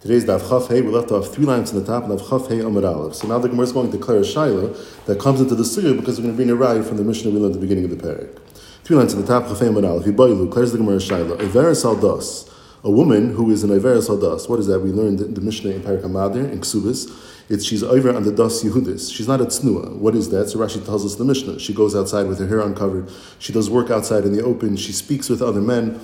Today's 0.00 0.24
Daf 0.24 0.48
Chaf 0.48 0.68
Hey, 0.68 0.80
we 0.80 0.92
left 0.92 1.10
off 1.10 1.34
three 1.34 1.44
lines 1.44 1.72
in 1.72 1.80
the 1.80 1.84
top 1.84 2.08
of 2.08 2.20
Chaf 2.20 2.48
Hey 2.48 2.60
Amar 2.60 2.84
Aleph. 2.84 3.16
So 3.16 3.26
now 3.26 3.40
the 3.40 3.48
Gemara 3.48 3.64
is 3.64 3.72
going 3.72 3.90
to 3.90 3.98
declare 3.98 4.18
a 4.18 4.20
Shaila 4.20 5.04
that 5.06 5.18
comes 5.18 5.40
into 5.40 5.56
the 5.56 5.64
Sugya 5.64 5.98
because 5.98 6.20
we're 6.20 6.32
going 6.32 6.36
to 6.36 6.44
bring 6.44 6.50
a 6.50 6.54
raya 6.54 6.86
from 6.86 6.98
the 6.98 7.02
Mishnah 7.02 7.32
we 7.32 7.40
learned 7.40 7.56
at 7.56 7.60
the 7.60 7.66
beginning 7.66 7.82
of 7.82 7.90
the 7.90 7.96
parak. 7.96 8.38
Three 8.84 8.96
lines 8.96 9.12
in 9.12 9.20
the 9.20 9.26
top, 9.26 9.48
Chaf 9.48 9.58
Hey 9.58 9.66
Amar 9.66 9.84
Aleph. 9.84 10.06
Yibayilu, 10.06 10.46
declares 10.46 10.70
the 10.70 10.78
Gemara 10.78 10.98
Shaila. 10.98 11.38
Iveres 11.38 11.84
Aldas, 11.84 12.48
a 12.84 12.90
woman 12.92 13.34
who 13.34 13.50
is 13.50 13.64
an 13.64 13.70
Iveres 13.70 14.08
Aldas. 14.08 14.48
What 14.48 14.60
is 14.60 14.68
that? 14.68 14.78
We 14.78 14.90
learned 14.90 15.20
in 15.20 15.34
the 15.34 15.40
Mishnah 15.40 15.72
in 15.72 15.80
Parak 15.80 16.02
Hamadir, 16.02 16.48
in 16.48 16.60
Ksubis. 16.60 17.10
It's 17.48 17.64
she's 17.64 17.82
over 17.82 18.14
on 18.14 18.22
the 18.22 18.30
Das 18.30 18.62
Yehudis. 18.62 19.12
She's 19.12 19.26
not 19.26 19.40
a 19.40 19.46
Tznuah. 19.46 19.96
What 19.96 20.14
is 20.14 20.30
that? 20.30 20.48
So 20.48 20.60
Rashi 20.60 20.84
tells 20.86 21.04
us 21.04 21.16
the 21.16 21.24
Mishnah. 21.24 21.58
She 21.58 21.74
goes 21.74 21.96
outside 21.96 22.28
with 22.28 22.38
her 22.38 22.46
hair 22.46 22.60
uncovered. 22.60 23.10
She 23.40 23.52
does 23.52 23.68
work 23.68 23.90
outside 23.90 24.24
in 24.24 24.32
the 24.32 24.44
open. 24.44 24.76
She 24.76 24.92
speaks 24.92 25.28
with 25.28 25.42
other 25.42 25.60
men. 25.60 25.98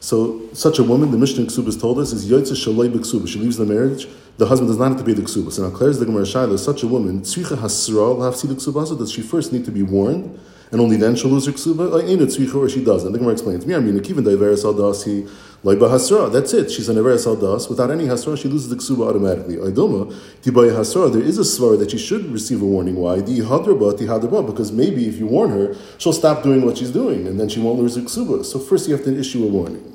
So 0.00 0.40
such 0.54 0.78
a 0.78 0.82
woman, 0.82 1.10
the 1.10 1.18
Mishnah 1.18 1.44
Ksubas 1.44 1.78
told 1.80 1.98
us, 1.98 2.12
is 2.12 2.28
Yotze 2.28 2.52
Shaloi 2.52 2.90
B'Ksuba. 2.90 3.28
She 3.28 3.38
leaves 3.38 3.58
the 3.58 3.66
marriage. 3.66 4.08
The 4.38 4.46
husband 4.46 4.70
does 4.70 4.78
not 4.78 4.88
have 4.88 4.98
to 4.98 5.04
pay 5.04 5.12
the 5.12 5.22
Ksubas. 5.22 5.58
And 5.58 5.66
now 5.66 5.70
declares 5.70 5.98
the 5.98 6.06
Gemara 6.06 6.24
Shaila, 6.24 6.58
such 6.58 6.82
a 6.82 6.86
woman, 6.86 7.20
Tzricha 7.20 7.58
Hasra 7.58 8.16
L'Hafsi 8.18 8.48
the 8.48 8.54
Ksubasa, 8.54 8.98
does 8.98 9.12
she 9.12 9.20
first 9.20 9.52
need 9.52 9.66
to 9.66 9.70
be 9.70 9.82
warned? 9.82 10.40
And 10.72 10.80
only 10.80 10.96
then 10.96 11.16
she'll 11.16 11.30
lose 11.30 11.46
her 11.46 11.52
ksuba. 11.52 12.08
Ain't 12.08 12.22
a 12.22 12.26
tzricha 12.26 12.54
or 12.54 12.68
she 12.68 12.84
doesn't. 12.84 13.10
The 13.10 13.18
Gemara 13.18 13.32
explains. 13.32 13.66
Me, 13.66 13.74
I 13.74 13.80
mean, 13.80 13.96
even 13.96 14.22
daiveres 14.22 14.64
aldas 14.64 15.04
he 15.04 15.22
leiba 15.64 15.90
hasra. 15.90 16.32
That's 16.32 16.54
it. 16.54 16.70
She's 16.70 16.88
an 16.88 16.96
averes 16.96 17.26
aldas. 17.26 17.68
Without 17.68 17.90
any 17.90 18.04
hasra, 18.04 18.40
she 18.40 18.46
loses 18.46 18.68
the 18.68 18.76
ksuba 18.76 19.08
automatically. 19.08 19.56
Aidoma 19.56 20.16
tibaya 20.42 20.70
hasra. 20.70 21.12
There 21.12 21.22
is 21.22 21.38
a 21.38 21.42
svar 21.42 21.76
that 21.76 21.90
she 21.90 21.98
should 21.98 22.26
receive 22.26 22.62
a 22.62 22.64
warning. 22.64 22.94
Why? 22.94 23.20
Di 23.20 23.40
hadraba 23.40 23.98
ti 23.98 24.04
hadraba. 24.06 24.46
Because 24.46 24.70
maybe 24.70 25.08
if 25.08 25.16
you 25.16 25.26
warn 25.26 25.50
her, 25.50 25.74
she'll 25.98 26.12
stop 26.12 26.44
doing 26.44 26.64
what 26.64 26.78
she's 26.78 26.92
doing, 26.92 27.26
and 27.26 27.40
then 27.40 27.48
she 27.48 27.58
won't 27.58 27.80
lose 27.80 27.96
her 27.96 28.02
ksuba. 28.02 28.44
So 28.44 28.60
first, 28.60 28.86
you 28.86 28.94
have 28.94 29.04
to 29.06 29.18
issue 29.18 29.44
a 29.44 29.48
warning. 29.48 29.89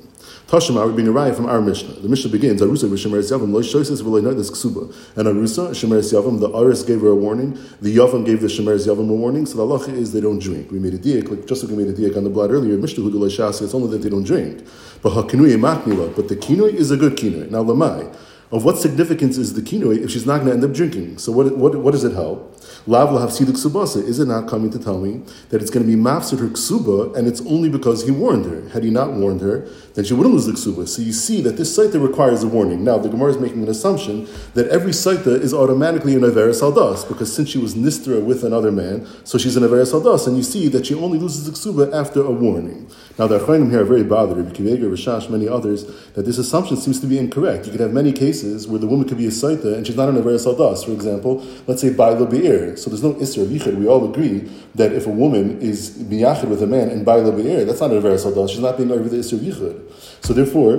Tashima 0.48 0.86
would 0.86 0.94
be 0.94 1.04
arrived 1.08 1.36
from 1.36 1.46
our 1.46 1.60
Mishnah. 1.60 1.94
The 1.94 2.08
Mishnah 2.08 2.30
begins, 2.30 2.60
Arusa 2.60 2.88
v'shemeres 2.88 3.32
yavam 3.32 3.52
lo 3.52 3.62
shoises 3.62 4.00
v'lo 4.00 4.22
ksuba. 4.22 4.94
And 5.16 5.26
Arusa, 5.26 5.70
shemeres 5.70 6.12
yavam, 6.12 6.38
the 6.38 6.48
Aris 6.56 6.84
gave 6.84 7.00
her 7.00 7.08
a 7.08 7.16
warning, 7.16 7.58
the 7.80 7.96
Yavam 7.96 8.24
gave 8.24 8.40
the 8.40 8.46
shemeres 8.46 8.86
yavam 8.86 9.10
a 9.10 9.12
warning, 9.12 9.44
so 9.44 9.56
the 9.56 9.64
halacha 9.64 9.92
is 9.92 10.12
they 10.12 10.20
don't 10.20 10.38
drink. 10.38 10.70
We 10.70 10.78
made 10.78 10.94
a 10.94 10.98
diak, 10.98 11.28
like 11.30 11.48
just 11.48 11.64
like 11.64 11.76
we 11.76 11.84
made 11.84 11.92
a 11.92 11.96
diak 11.98 12.16
on 12.16 12.22
the 12.22 12.30
blood 12.30 12.52
earlier, 12.52 12.76
Mishnah 12.78 13.02
shasi, 13.02 13.62
it's 13.62 13.74
only 13.74 13.90
that 13.90 14.02
they 14.02 14.08
don't 14.08 14.22
drink. 14.22 14.64
But 15.02 15.14
hakinui 15.14 15.56
matnila, 15.58 16.14
but 16.14 16.28
the 16.28 16.36
kinui 16.36 16.74
is 16.74 16.92
a 16.92 16.96
good 16.96 17.16
kinui. 17.16 17.50
Now 17.50 17.64
lamai, 17.64 18.16
of 18.56 18.64
what 18.64 18.78
significance 18.78 19.36
is 19.36 19.52
the 19.52 19.60
kinui 19.60 20.02
if 20.02 20.10
she's 20.10 20.24
not 20.24 20.38
going 20.38 20.48
to 20.48 20.54
end 20.54 20.64
up 20.64 20.72
drinking? 20.72 21.18
So 21.18 21.30
what, 21.30 21.56
what, 21.56 21.76
what 21.76 21.90
does 21.90 22.04
it 22.04 22.12
help? 22.12 22.54
Lav 22.88 23.10
have 23.20 23.30
ksubasa. 23.30 24.02
Is 24.02 24.18
it 24.20 24.26
not 24.26 24.48
coming 24.48 24.70
to 24.70 24.78
tell 24.78 24.98
me 24.98 25.22
that 25.50 25.60
it's 25.60 25.70
going 25.70 25.84
to 25.84 25.90
be 25.90 26.00
mafsid 26.00 26.38
her 26.38 26.46
ksuba, 26.46 27.16
and 27.16 27.26
it's 27.26 27.40
only 27.42 27.68
because 27.68 28.04
he 28.04 28.12
warned 28.12 28.46
her? 28.46 28.68
Had 28.70 28.84
he 28.84 28.90
not 28.90 29.12
warned 29.12 29.40
her, 29.40 29.68
then 29.94 30.04
she 30.04 30.14
wouldn't 30.14 30.34
lose 30.34 30.46
the 30.46 30.52
ksuba. 30.52 30.86
So 30.86 31.02
you 31.02 31.12
see 31.12 31.42
that 31.42 31.56
this 31.56 31.76
saita 31.76 32.00
requires 32.00 32.44
a 32.44 32.48
warning. 32.48 32.84
Now 32.84 32.96
the 32.98 33.08
Gemara 33.08 33.30
is 33.30 33.38
making 33.38 33.62
an 33.62 33.68
assumption 33.68 34.28
that 34.54 34.68
every 34.68 34.92
saita 34.92 35.40
is 35.40 35.52
automatically 35.52 36.14
an 36.14 36.20
averis 36.20 36.62
aldas 36.62 37.06
because 37.06 37.34
since 37.34 37.48
she 37.48 37.58
was 37.58 37.74
nistra 37.74 38.22
with 38.22 38.44
another 38.44 38.70
man, 38.70 39.06
so 39.24 39.36
she's 39.36 39.56
an 39.56 39.64
averis 39.64 39.92
aldas, 39.92 40.26
and 40.26 40.36
you 40.36 40.42
see 40.42 40.68
that 40.68 40.86
she 40.86 40.94
only 40.94 41.18
loses 41.18 41.44
the 41.44 41.52
ksuba 41.52 41.92
after 41.92 42.22
a 42.22 42.30
warning. 42.30 42.88
Now 43.18 43.26
the 43.26 43.38
Achronim 43.38 43.70
here 43.70 43.80
are 43.80 43.84
very 43.84 44.04
bothered. 44.04 44.36
Rabbi 44.36 44.50
Akiva 44.50 44.74
Eiger, 44.74 44.90
Rashash, 44.90 45.30
many 45.30 45.48
others 45.48 45.86
that 46.12 46.22
this 46.22 46.36
assumption 46.36 46.76
seems 46.76 47.00
to 47.00 47.06
be 47.06 47.18
incorrect. 47.18 47.64
You 47.64 47.72
could 47.72 47.80
have 47.80 47.92
many 47.92 48.12
cases 48.12 48.68
where 48.68 48.78
the 48.78 48.86
woman 48.86 49.08
could 49.08 49.16
be 49.16 49.26
a 49.26 49.30
saita 49.30 49.74
and 49.74 49.86
she's 49.86 49.96
not 49.96 50.08
an 50.08 50.16
averis 50.16 50.46
aldas. 50.46 50.84
For 50.84 50.92
example, 50.92 51.44
let's 51.66 51.80
say 51.80 51.92
baila 51.92 52.26
be'er 52.26 52.76
so 52.76 52.90
there's 52.90 53.02
no 53.02 53.14
Isra 53.14 53.66
of. 53.66 53.78
We 53.78 53.86
all 53.86 54.08
agree 54.08 54.50
that 54.74 54.92
if 54.92 55.06
a 55.06 55.10
woman 55.10 55.60
is 55.60 55.90
miyachid 55.98 56.48
with 56.48 56.62
a 56.62 56.66
man 56.66 56.90
and 56.90 57.04
Baila 57.04 57.32
Be'er, 57.32 57.64
that's 57.64 57.80
not 57.80 57.90
an 57.90 57.98
a 57.98 58.00
Veres 58.00 58.50
She's 58.50 58.60
not 58.60 58.76
being 58.76 58.90
over 58.90 59.08
the 59.08 59.16
Isra 59.16 59.70
of. 59.70 60.18
So 60.22 60.32
therefore, 60.32 60.78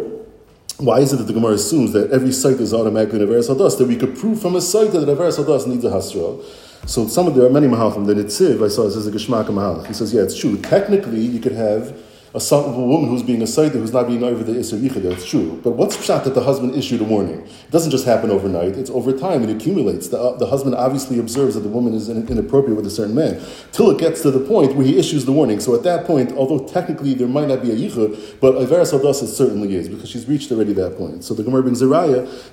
why 0.78 1.00
is 1.00 1.14
it 1.14 1.18
that 1.18 1.24
the 1.24 1.34
Gemara 1.34 1.54
assumes 1.54 1.94
that 1.94 2.12
every 2.12 2.32
site 2.32 2.58
is 2.58 2.74
automatically 2.74 3.22
an 3.22 3.28
Averes 3.28 3.50
Hadas? 3.50 3.78
That 3.78 3.88
we 3.88 3.96
could 3.96 4.18
prove 4.18 4.42
from 4.42 4.56
a 4.56 4.62
site 4.62 4.92
that 4.92 5.08
an 5.08 5.16
Averes 5.16 5.44
Hadas 5.44 5.68
needs 5.68 5.84
a 5.86 5.90
Hasra. 5.90 6.44
So 6.86 7.08
some 7.08 7.28
of 7.28 7.36
there 7.36 7.46
are 7.46 7.50
many 7.50 7.68
Mahalchim. 7.68 8.06
The 8.06 8.14
Nitziv, 8.14 8.64
I 8.64 8.68
saw 8.68 8.86
as 8.86 9.08
a 9.08 9.12
Geshmak 9.12 9.48
Mahalch. 9.48 9.88
He 9.88 9.94
says, 9.94 10.14
yeah, 10.14 10.22
it's 10.22 10.38
true. 10.38 10.58
Technically, 10.62 11.20
you 11.20 11.40
could 11.40 11.54
have 11.54 11.98
a, 12.34 12.40
son, 12.40 12.66
a 12.66 12.78
woman 12.78 13.10
who's 13.10 13.24
being 13.24 13.42
a 13.42 13.46
saita 13.46 13.74
who's 13.74 13.94
not 13.94 14.08
being 14.08 14.24
over 14.24 14.44
the 14.44 14.54
Isser 14.54 14.80
Yichud, 14.80 15.04
that's 15.04 15.26
true. 15.26 15.60
But 15.64 15.72
what's 15.72 16.04
shot 16.04 16.24
that 16.26 16.36
the 16.36 16.44
husband 16.44 16.76
issued 16.76 17.02
a 17.02 17.04
warning? 17.04 17.42
It 17.42 17.72
doesn't 17.72 17.92
just 17.92 18.06
happen 18.06 18.30
overnight, 18.30 18.78
it's 18.78 18.90
over 18.90 19.12
time, 19.12 19.44
it 19.44 19.50
accumulates. 19.50 20.10
The, 20.10 20.20
uh, 20.20 20.38
the 20.38 20.48
husband 20.48 20.76
obviously 20.76 21.20
observes 21.20 21.56
that 21.56 21.62
the 21.62 21.70
woman 21.70 21.94
is 21.94 22.10
inappropriate 22.10 22.76
with 22.76 22.86
a 22.86 22.90
certain 22.90 23.16
man, 23.16 23.42
till 23.72 23.90
it 23.92 23.98
gets 23.98 24.22
to 24.22 24.32
the 24.32 24.40
point 24.40 24.76
where 24.76 24.86
he 24.86 24.98
issues 24.98 25.26
the 25.26 25.32
warning. 25.32 25.60
So 25.60 25.76
at 25.76 25.84
that 25.84 26.06
point, 26.06 26.32
although 26.34 26.60
technically 26.68 27.14
there 27.14 27.28
might 27.28 27.48
not 27.48 27.62
be 27.62 27.72
a 27.72 27.76
Yichud, 27.76 28.40
but 28.40 28.56
Averas 28.56 28.94
it 29.24 29.28
certainly 29.28 29.76
is, 29.76 29.90
because 29.90 30.10
she's 30.10 30.28
reached 30.28 30.52
already 30.52 30.74
that 30.74 30.98
point. 30.98 31.24
So 31.24 31.34
the 31.34 31.44
Gemara 31.44 31.64
brings 31.64 31.82
a 31.82 31.88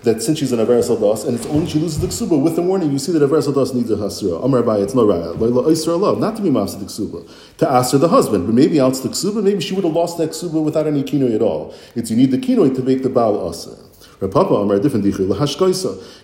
that 0.03 0.23
since 0.23 0.39
she's 0.39 0.53
an 0.53 0.61
Averas 0.61 0.89
Aldas, 0.89 1.27
and 1.27 1.37
it's 1.37 1.47
only 1.47 1.69
she 1.69 1.79
loses 1.79 2.01
the 2.01 2.07
ksuba 2.07 2.41
with 2.41 2.57
the 2.57 2.63
warning, 2.63 2.93
you 2.93 2.99
see 2.99 3.13
that 3.13 3.23
Averas 3.23 3.49
Aldas 3.49 3.75
needs 3.75 3.91
a 3.91 3.97
hasra. 3.97 4.45
Amar 4.45 4.63
Abai, 4.63 4.83
it's 4.83 4.95
no 4.95 5.07
raya. 5.07 6.19
Not 6.19 6.37
to 6.37 6.43
be 6.43 6.51
mafsa 6.51 6.79
the 6.79 6.87
ksuba, 6.87 7.29
to 7.59 7.71
ask 7.71 7.93
her 7.93 7.99
the 7.99 8.09
husband, 8.09 8.47
but 8.47 8.55
maybe 8.55 8.81
out 8.81 8.95
the 8.95 9.09
ksuba, 9.09 9.43
maybe 9.43 9.61
she 9.65 9.75
would 9.75 9.85
have 9.85 9.95
lost 9.95 10.19
that 10.19 10.31
ksuba 10.31 10.63
without 10.63 10.87
any 10.87 11.03
kinoi 11.03 11.35
at 11.35 11.43
all. 11.43 11.75
It's 11.95 12.11
you 12.11 12.17
need 12.17 12.31
the 12.31 12.39
kinoi 12.39 12.75
to 12.77 12.83
make 12.83 13.03
the 13.03 13.09
baal 13.09 13.49
asa. 13.49 13.77
Papa 14.21 14.55
Amar 14.55 14.79
different 14.79 15.05
dichir 15.05 15.27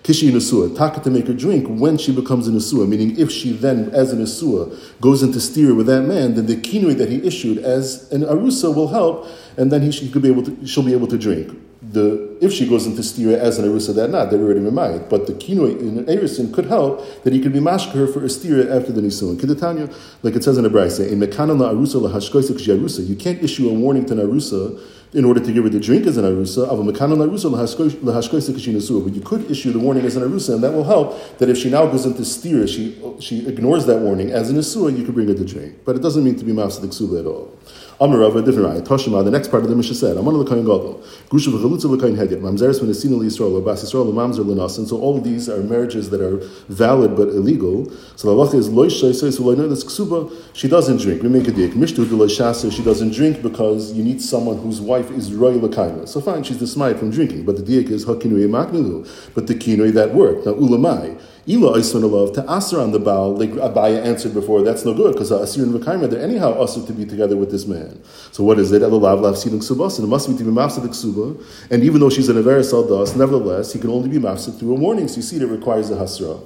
kishi 0.03 0.31
nesua 0.31 0.75
taka 0.77 1.01
to 1.01 1.11
make 1.11 1.27
her 1.27 1.35
drink 1.35 1.67
when 1.69 1.99
she 1.99 2.13
becomes 2.13 2.49
a 2.49 2.51
nesua. 2.51 2.89
Meaning, 2.89 3.19
if 3.19 3.31
she 3.31 3.53
then, 3.53 3.91
as 3.91 4.13
a 4.13 4.17
nesua, 4.17 4.75
goes 5.01 5.23
into 5.23 5.41
steer 5.41 5.75
with 5.75 5.87
that 5.87 6.03
man, 6.03 6.35
then 6.35 6.47
the 6.47 6.57
kinoi 6.57 6.97
that 6.97 7.09
he 7.09 7.27
issued 7.27 7.59
as 7.59 8.11
an 8.13 8.23
arusa 8.23 8.75
will 8.75 8.89
help, 8.89 9.27
and 9.57 9.71
then 9.71 9.83
he, 9.83 9.91
she 9.91 10.11
could 10.11 10.23
be 10.23 10.29
able 10.29 10.43
to, 10.43 10.67
she'll 10.67 10.85
be 10.85 10.93
able 10.93 11.09
to 11.09 11.19
drink 11.19 11.53
the 11.83 12.37
if 12.43 12.53
she 12.53 12.69
goes 12.69 12.87
into 12.87 13.01
stira 13.01 13.39
as 13.39 13.59
an 13.59 13.65
arusa 13.65 13.95
that 13.95 14.11
not, 14.11 14.31
they're 14.31 14.41
already 14.41 14.61
married. 14.61 15.09
But 15.09 15.27
the 15.27 15.33
kinoi 15.33 15.79
in 15.81 16.05
erisin 16.05 16.53
could 16.53 16.67
help 16.67 17.23
that 17.25 17.33
he 17.33 17.41
could 17.41 17.53
be 17.53 17.59
mashka 17.59 17.93
her 17.93 18.07
for 18.07 18.21
stira 18.23 18.71
after 18.71 18.93
the 18.93 19.01
nisun. 19.01 19.37
Kidatanya, 19.37 19.95
like 20.23 20.35
it 20.35 20.45
says 20.45 20.59
in 20.59 20.65
the 20.65 20.71
brayse, 20.71 21.01
in 21.11 21.21
mekana 21.21 21.59
la 21.59 21.73
arusa 21.73 22.01
la 22.01 22.11
hashkoisik 22.11 23.09
You 23.09 23.17
can't 23.17 23.43
issue 23.43 23.71
a 23.71 23.73
warning 23.73 24.05
to 24.07 24.13
an 24.13 24.19
arusa 24.19 24.79
in 25.13 25.25
order 25.25 25.41
to 25.41 25.53
give 25.53 25.65
her 25.65 25.71
the 25.71 25.81
drink 25.81 26.07
as 26.07 26.19
an 26.19 26.25
arusa 26.25 26.69
of 26.69 26.81
a 26.81 26.83
mekana 26.83 27.17
la 27.17 27.27
arusa 27.27 27.51
la 27.51 27.59
hashkoisik 27.59 29.05
But 29.05 29.15
you 29.15 29.23
could 29.23 29.51
issue 29.51 29.73
the 29.73 29.79
warning 29.79 30.05
as 30.05 30.17
an 30.17 30.23
arusa, 30.23 30.55
and 30.55 30.63
that 30.63 30.75
will 30.75 30.85
help 30.85 31.39
that 31.39 31.49
if 31.49 31.57
she 31.57 31.71
now 31.71 31.87
goes 31.87 32.05
into 32.05 32.23
stira, 32.23 32.69
she 32.69 33.01
she 33.21 33.47
ignores 33.49 33.87
that 33.87 34.01
warning 34.01 34.31
as 34.31 34.51
an 34.51 34.57
asua, 34.57 34.97
you 34.97 35.05
could 35.05 35.15
bring 35.15 35.29
her 35.29 35.35
the 35.35 35.47
drink. 35.47 35.77
But 35.87 35.97
it 35.97 36.03
doesn't 36.03 36.25
mean 36.25 36.37
to 36.37 36.45
be 36.45 36.53
mafsa 36.53 36.83
the 36.83 37.19
at 37.19 37.27
all. 37.27 37.57
Amarav, 38.01 38.35
a 38.35 38.43
different 38.43 38.67
right. 38.67 38.83
Toshima, 38.83 39.19
ah, 39.19 39.23
the 39.23 39.31
next 39.31 39.49
part 39.49 39.63
of 39.63 39.69
the 39.69 39.77
Mishnah 39.77 39.95
said, 39.95 40.17
Amar 40.17 40.33
l'kayin 40.33 40.65
gadol, 40.65 41.03
grusha 41.29 41.51
v'chalutza 41.51 41.85
l'kayin 41.85 42.17
hedyet, 42.17 42.41
mamzeres 42.41 42.81
v'nesina 42.81 43.19
l'Yisrael, 43.19 43.53
or 43.53 43.61
bas 43.61 43.85
Yisrael 43.85 44.11
l'mamzer 44.11 44.39
l'nasin. 44.39 44.89
So 44.89 44.99
all 44.99 45.19
of 45.19 45.23
these 45.23 45.51
are 45.51 45.59
marriages 45.59 46.09
that 46.09 46.23
are 46.23 46.39
valid 46.71 47.15
but 47.15 47.29
illegal. 47.29 47.93
So 48.17 48.35
the 48.35 48.35
halacha 48.35 48.55
is 48.55 49.37
so 49.37 49.43
loy 49.43 49.55
this 49.55 49.85
ksuba, 49.85 50.35
she 50.55 50.67
doesn't 50.67 51.03
drink. 51.03 51.23
We 51.23 51.29
make 51.29 51.47
a 51.47 51.51
dik. 51.51 51.73
Mishtu 51.73 52.09
de 52.09 52.17
shasa, 52.17 52.73
she 52.73 52.83
doesn't 52.83 53.13
drink 53.13 53.43
because 53.43 53.93
you 53.93 54.03
need 54.03 54.23
someone 54.23 54.57
whose 54.57 54.81
wife 54.81 55.11
is 55.11 55.35
roy 55.35 55.51
l'kayin. 55.51 56.09
So 56.09 56.23
fine, 56.23 56.43
she's 56.43 56.59
dismayed 56.59 56.99
from 56.99 57.11
drinking. 57.11 57.45
But 57.45 57.57
the 57.57 57.63
dik 57.63 57.91
is 57.91 58.07
hakinu 58.07 58.49
maknilu. 58.49 59.35
But 59.35 59.47
the 59.47 59.55
kinoi 59.55 59.93
that 59.93 60.15
worked. 60.15 60.47
Now 60.47 60.55
ulamai. 60.55 61.21
Ila 61.49 61.79
Isun 61.79 62.35
to 62.35 62.43
Asr 62.43 62.83
on 62.83 62.93
the 62.93 62.99
Baal, 62.99 63.35
like 63.35 63.51
Abaya 63.51 64.05
answered 64.05 64.35
before, 64.35 64.63
that's 64.63 64.85
no 64.85 64.93
good 64.93 65.15
because 65.15 65.31
Asir 65.31 65.63
and 65.63 65.73
Vakaima, 65.75 66.11
they're 66.11 66.23
anyhow 66.23 66.55
Asr 66.55 66.87
to 66.87 66.93
be 66.93 67.07
together 67.07 67.37
with 67.37 67.51
this 67.51 67.67
man. 67.67 68.03
So 68.31 68.45
what 68.45 68.59
is 68.59 68.73
it? 68.73 68.83
Elalav 68.83 69.23
Lav 69.23 69.35
Siduk 69.35 69.63
Subas, 69.63 69.99
and 69.99 70.07
it 70.07 70.11
must 70.11 70.29
be 70.29 70.37
to 70.37 70.45
be 70.45 70.51
Mafsid 70.51 70.87
Ksuba. 70.87 71.43
And 71.71 71.83
even 71.83 72.01
though 72.01 72.11
she's 72.11 72.29
an 72.29 72.37
Averis 72.37 72.73
Aldas, 72.73 73.17
nevertheless, 73.17 73.73
he 73.73 73.79
can 73.79 73.91
only 73.91 74.09
be 74.09 74.19
Mafsid 74.19 74.59
through 74.59 74.73
a 74.73 74.79
warning. 74.79 75.09
So 75.09 75.17
you 75.17 75.23
see, 75.23 75.39
that 75.39 75.47
requires 75.47 75.91
a 75.91 75.95
Hasra. 75.95 76.41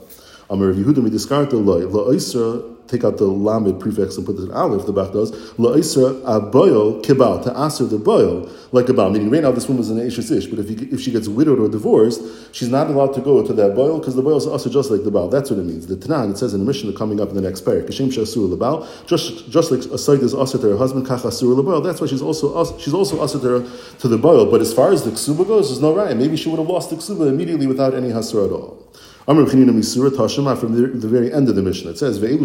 Discard 0.47 1.51
the 1.51 1.57
la 1.57 2.74
take 2.89 3.05
out 3.05 3.17
the 3.17 3.27
lamed 3.27 3.81
prefix 3.81 4.17
and 4.17 4.27
put 4.27 4.37
the 4.37 4.53
aleph. 4.53 4.87
The 4.87 4.93
back 4.93 5.13
does 5.13 5.31
la 5.59 5.73
Isra 5.73 6.21
aboil 6.25 7.03
kibal 7.03 7.43
to 7.45 7.57
answer 7.57 7.85
the 7.85 7.99
boil 7.99 8.51
like 8.73 8.89
a 8.89 8.95
bal. 8.95 9.11
Meaning 9.11 9.31
right 9.31 9.43
now 9.43 9.53
this 9.53 9.69
woman 9.69 9.83
is 9.83 9.91
an 9.91 9.99
Ashish 9.99 10.31
ish, 10.37 10.47
but 10.47 10.59
if, 10.59 10.69
he, 10.69 10.75
if 10.87 11.01
she 11.01 11.11
gets 11.11 11.29
widowed 11.29 11.59
or 11.59 11.69
divorced, 11.69 12.23
she's 12.53 12.69
not 12.69 12.89
allowed 12.89 13.15
to 13.15 13.21
go 13.21 13.45
to 13.47 13.53
that 13.53 13.75
boil 13.75 13.99
because 13.99 14.15
the 14.15 14.23
boil 14.23 14.37
is 14.37 14.47
also 14.47 14.69
just 14.69 14.91
like 14.91 15.05
the 15.05 15.11
bal. 15.11 15.29
That's 15.29 15.51
what 15.51 15.59
it 15.59 15.65
means. 15.65 15.87
The 15.87 15.97
Tanan 15.97 16.33
it 16.33 16.39
says 16.39 16.55
in 16.55 16.61
the 16.61 16.67
Mishnah 16.67 16.93
coming 16.93 17.21
up 17.21 17.29
in 17.31 17.35
the 17.35 17.43
next 17.43 17.65
parak 17.65 17.87
kashem 17.87 18.09
shasur 18.13 18.55
lebal 18.55 18.87
just 19.07 19.51
just 19.51 19.71
like 19.71 19.81
a 19.81 19.99
site 19.99 20.21
is 20.21 20.35
also 20.35 20.59
to 20.59 20.69
her 20.69 20.77
husband 20.77 21.07
kach 21.07 21.21
asur. 21.21 21.83
That's 21.85 22.01
why 22.01 22.07
she's 22.07 22.23
also 22.23 22.79
she's 22.79 22.95
also 22.95 23.21
also 23.21 23.39
to, 23.41 23.99
to 23.99 24.09
the 24.09 24.19
boil. 24.19 24.51
But 24.51 24.61
as 24.61 24.73
far 24.73 24.93
as 24.93 25.05
the 25.05 25.11
ksuba 25.11 25.47
goes, 25.47 25.69
there's 25.69 25.81
no 25.81 25.95
right. 25.95 26.17
Maybe 26.17 26.37
she 26.37 26.49
would 26.49 26.59
have 26.59 26.69
lost 26.69 26.91
the 26.91 26.97
ksuba 26.97 27.29
immediately 27.29 27.67
without 27.67 27.95
any 27.95 28.09
hasur 28.09 28.47
at 28.47 28.53
all. 28.53 28.85
From 29.27 29.47
the, 29.47 30.91
the, 30.95 31.09
very 31.09 31.33
end 31.33 31.49
of 31.49 31.57
the 31.57 31.63
Mishnah. 31.63 31.93
It 31.93 31.99
says. 31.99 32.21
These 32.21 32.45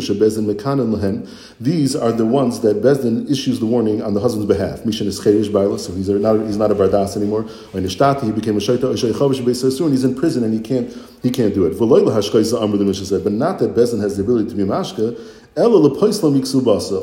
are 1.96 2.12
the 2.14 2.26
ones 2.26 2.62
that 2.62 2.82
Bezdin 2.82 3.30
issues 3.30 3.60
the 3.60 3.66
warning 3.66 4.02
on 4.02 4.14
the 4.14 4.22
husband's 4.22 4.48
behalf. 4.48 4.84
Mishan 4.84 5.08
is 5.08 5.20
Cheresh 5.20 5.52
Baila, 5.52 5.78
so 5.78 5.94
he's 5.94 6.08
not, 6.08 6.40
he's 6.46 6.56
not 6.56 6.72
a 6.72 6.76
Bardas 6.76 7.18
anymore. 7.18 7.42
Or 7.42 7.82
Nishtati, 7.82 8.24
he 8.24 8.32
became 8.32 8.56
a 8.56 8.60
Shaita, 8.60 9.84
and 9.84 9.92
he's 9.92 10.06
in 10.06 10.16
prison 10.16 10.46
and 10.46 10.54
he 10.54 10.62
can't, 10.62 10.90
he 11.22 11.30
can't 11.30 11.54
do 11.54 11.66
it. 11.66 11.72
The 11.72 11.86
Mishnah 11.86 13.06
said, 13.06 13.26
but 13.26 13.34
not 13.34 13.60
that 13.60 13.76
Bezdin 13.76 14.00
has 14.00 14.16
the 14.16 14.24
ability 14.24 14.50
to 14.50 14.56
be 14.56 14.64
Mashka, 14.64 15.20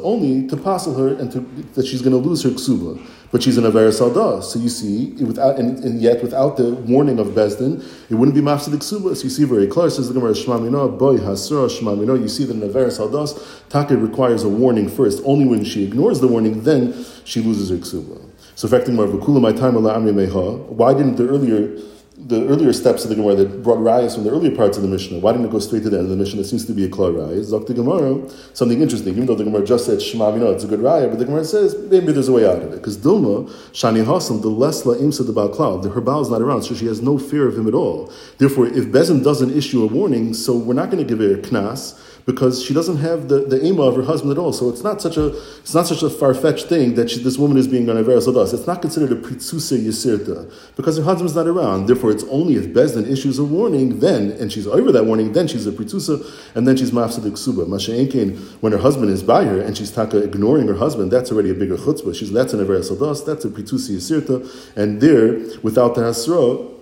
only 0.02 0.46
to 0.48 0.56
passel 0.56 0.94
her 0.94 1.14
and 1.14 1.30
to, 1.32 1.40
that 1.74 1.86
she's 1.86 2.02
going 2.02 2.12
to 2.12 2.28
lose 2.28 2.42
her 2.42 2.50
ksuba. 2.50 3.00
but 3.30 3.42
she's 3.42 3.58
an 3.58 3.64
Averis 3.64 4.00
Aldah. 4.00 4.42
So 4.42 4.58
you 4.58 4.68
see, 4.68 5.12
without 5.24 5.58
and, 5.58 5.78
and, 5.84 6.00
yet 6.00 6.22
without 6.22 6.56
the 6.56 6.72
warning 6.72 7.18
of 7.18 7.28
Bezdin, 7.28 7.84
it 8.10 8.14
wouldn't 8.14 8.34
be 8.34 8.40
Mafsidik 8.40 8.82
Suba. 8.82 9.14
So 9.14 9.24
you 9.24 9.30
see 9.30 9.44
very 9.44 9.66
clear, 9.66 9.90
says 9.90 10.08
the 10.08 10.14
Gemara, 10.14 10.32
Shmamino, 10.32 10.98
Boy 10.98 11.16
Hasura, 11.18 11.68
Shmamino. 11.68 12.20
You 12.20 12.28
see 12.28 12.44
that 12.44 12.54
in 12.54 12.62
Averis 12.62 12.98
Aldas, 12.98 13.68
Taka 13.68 13.96
requires 13.96 14.44
a 14.44 14.48
warning 14.48 14.88
first. 14.88 15.22
Only 15.24 15.46
when 15.46 15.64
she 15.64 15.84
ignores 15.84 16.20
the 16.20 16.28
warning, 16.28 16.62
then 16.62 16.94
she 17.24 17.40
loses 17.40 17.70
her 17.70 17.76
Ksuba. 17.76 18.22
So, 18.54 18.66
affecting 18.66 18.98
of 18.98 19.42
my 19.42 19.52
time, 19.52 19.74
why 19.74 20.94
didn't 20.94 21.16
the 21.16 21.28
earlier 21.28 21.78
the 22.18 22.46
earlier 22.48 22.72
steps 22.72 23.04
of 23.04 23.10
the 23.10 23.14
Gemara 23.16 23.34
that 23.34 23.62
brought 23.62 23.78
rayas 23.78 24.14
from 24.14 24.24
the 24.24 24.30
earlier 24.30 24.54
parts 24.54 24.78
of 24.78 24.82
the 24.82 24.88
Mishnah. 24.88 25.18
Why 25.18 25.32
didn't 25.32 25.48
it 25.48 25.50
go 25.50 25.58
straight 25.58 25.82
to 25.82 25.90
the 25.90 25.98
end 25.98 26.06
of 26.06 26.10
the 26.10 26.16
Mishnah? 26.16 26.40
It 26.40 26.44
seems 26.44 26.64
to 26.64 26.72
be 26.72 26.86
a 26.86 26.88
clear 26.88 27.10
raya. 27.10 27.38
Zok 27.44 27.66
the 27.66 27.74
Gemara, 27.74 28.26
something 28.54 28.80
interesting. 28.80 29.12
Even 29.12 29.26
though 29.26 29.34
the 29.34 29.44
Gemara 29.44 29.64
just 29.66 29.84
said 29.84 30.00
Shema 30.00 30.34
know 30.34 30.50
it's 30.50 30.64
a 30.64 30.66
good 30.66 30.80
raya, 30.80 31.10
but 31.10 31.18
the 31.18 31.26
Gemara 31.26 31.44
says 31.44 31.76
maybe 31.90 32.12
there's 32.12 32.28
a 32.28 32.32
way 32.32 32.48
out 32.48 32.62
of 32.62 32.72
it. 32.72 32.76
Because 32.76 32.96
Dilma, 32.96 33.48
Shani 33.72 34.02
Hasam, 34.04 34.40
the 34.40 34.48
lesla 34.48 34.96
imsa 34.96 35.26
the 35.26 35.32
Baal 35.32 35.50
Klal, 35.50 35.92
her 35.92 36.00
Baal 36.00 36.22
is 36.22 36.30
not 36.30 36.40
around, 36.40 36.62
so 36.62 36.74
she 36.74 36.86
has 36.86 37.02
no 37.02 37.18
fear 37.18 37.46
of 37.46 37.58
him 37.58 37.68
at 37.68 37.74
all. 37.74 38.10
Therefore, 38.38 38.66
if 38.66 38.86
Bezin 38.86 39.22
doesn't 39.22 39.50
issue 39.50 39.82
a 39.82 39.86
warning, 39.86 40.32
so 40.32 40.56
we're 40.56 40.74
not 40.74 40.90
going 40.90 41.06
to 41.06 41.08
give 41.08 41.18
her 41.18 41.34
a 41.34 41.42
knas 41.42 42.00
because 42.26 42.60
she 42.60 42.74
doesn't 42.74 42.96
have 42.96 43.28
the, 43.28 43.38
the 43.38 43.64
aim 43.64 43.78
of 43.78 43.94
her 43.94 44.02
husband 44.02 44.32
at 44.32 44.38
all. 44.38 44.52
So 44.52 44.68
it's 44.68 44.82
not 44.82 45.00
such 45.00 45.16
a 45.16 45.28
it's 45.60 45.72
not 45.72 45.86
such 45.86 46.02
a 46.02 46.10
far 46.10 46.34
fetched 46.34 46.66
thing 46.66 46.94
that 46.96 47.08
she, 47.08 47.22
this 47.22 47.38
woman 47.38 47.56
is 47.56 47.68
being 47.68 47.88
on 47.88 47.96
a 47.96 48.20
Sodas. 48.20 48.52
It's 48.52 48.66
not 48.66 48.82
considered 48.82 49.12
a 49.12 49.16
pritzusa 49.16 49.78
yisirta 49.78 50.52
because 50.74 50.96
her 50.98 51.04
husband's 51.04 51.36
not 51.36 51.46
around. 51.46 51.86
Therefore, 51.86 52.10
it's 52.10 52.24
only 52.24 52.56
if 52.56 52.66
Bezdin 52.66 53.08
issues 53.08 53.38
a 53.38 53.44
warning, 53.44 54.00
then 54.00 54.32
and 54.32 54.52
she's 54.52 54.66
over 54.66 54.90
that 54.90 55.04
warning, 55.06 55.32
then 55.32 55.46
she's 55.46 55.68
a 55.68 55.72
pritzusa, 55.72 56.56
and 56.56 56.66
then 56.66 56.76
she's 56.76 56.90
mafsadik 56.90 57.32
ksuba. 57.32 57.66
Masha'enkein, 57.66 58.36
when 58.60 58.72
her 58.72 58.78
husband 58.78 59.10
is 59.10 59.22
by 59.22 59.44
her 59.44 59.60
and 59.60 59.76
she's 59.76 59.92
taka 59.92 60.18
ignoring 60.18 60.66
her 60.66 60.74
husband, 60.74 61.12
that's 61.12 61.30
already 61.30 61.50
a 61.50 61.54
bigger 61.54 61.76
chutzpah. 61.76 62.14
She's 62.14 62.32
that's 62.32 62.52
an 62.52 62.58
Avera 62.58 62.82
Sodas, 62.82 63.24
that's 63.24 63.44
a 63.44 63.48
pritzusa 63.48 63.94
yisirta, 63.94 64.76
and 64.76 65.00
there 65.00 65.38
without 65.62 65.94
the 65.94 66.00
hasra, 66.00 66.72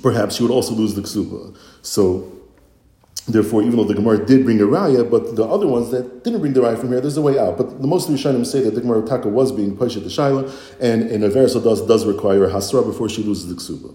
perhaps 0.00 0.36
she 0.36 0.44
would 0.44 0.52
also 0.52 0.74
lose 0.74 0.94
the 0.94 1.02
ksuba. 1.02 1.56
So 1.82 2.35
Therefore, 3.28 3.62
even 3.62 3.76
though 3.76 3.84
the 3.84 3.94
Gemara 3.94 4.24
did 4.24 4.44
bring 4.44 4.60
a 4.60 4.64
raya, 4.64 5.08
but 5.10 5.34
the 5.34 5.44
other 5.44 5.66
ones 5.66 5.90
that 5.90 6.22
didn't 6.22 6.40
bring 6.40 6.52
the 6.52 6.60
raya 6.60 6.78
from 6.78 6.90
here, 6.90 7.00
there's 7.00 7.16
a 7.16 7.22
way 7.22 7.38
out. 7.38 7.56
But 7.56 7.82
the 7.82 7.88
most 7.88 8.08
Rishonim 8.08 8.46
say 8.46 8.60
that 8.60 8.76
the 8.76 8.80
Gemara 8.80 9.04
Taka 9.04 9.28
was 9.28 9.50
being 9.50 9.76
pushed 9.76 9.96
at 9.96 10.04
the 10.04 10.08
Shaila, 10.08 10.48
and 10.80 11.10
in 11.10 11.24
a 11.24 11.28
Versal 11.28 11.62
does, 11.62 11.84
does 11.86 12.06
require 12.06 12.44
a 12.44 12.50
Hasra 12.50 12.86
before 12.86 13.08
she 13.08 13.24
loses 13.24 13.48
the 13.48 13.56
Ksuba. 13.56 13.92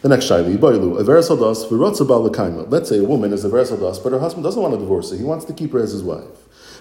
The 0.00 0.08
next 0.08 0.30
Shaila, 0.30 0.56
Ibaylu, 0.56 0.98
a 0.98 1.04
Versal 1.04 1.38
das, 1.38 1.66
Virotza 1.66 2.70
Let's 2.70 2.88
say 2.88 2.98
a 2.98 3.04
woman 3.04 3.34
is 3.34 3.44
a 3.44 3.50
Versal 3.50 3.78
das, 3.78 3.98
but 3.98 4.12
her 4.12 4.18
husband 4.18 4.44
doesn't 4.44 4.62
want 4.62 4.72
to 4.72 4.80
divorce 4.80 5.10
her. 5.10 5.18
He 5.18 5.24
wants 5.24 5.44
to 5.44 5.52
keep 5.52 5.72
her 5.72 5.82
as 5.82 5.92
his 5.92 6.02
wife. 6.02 6.24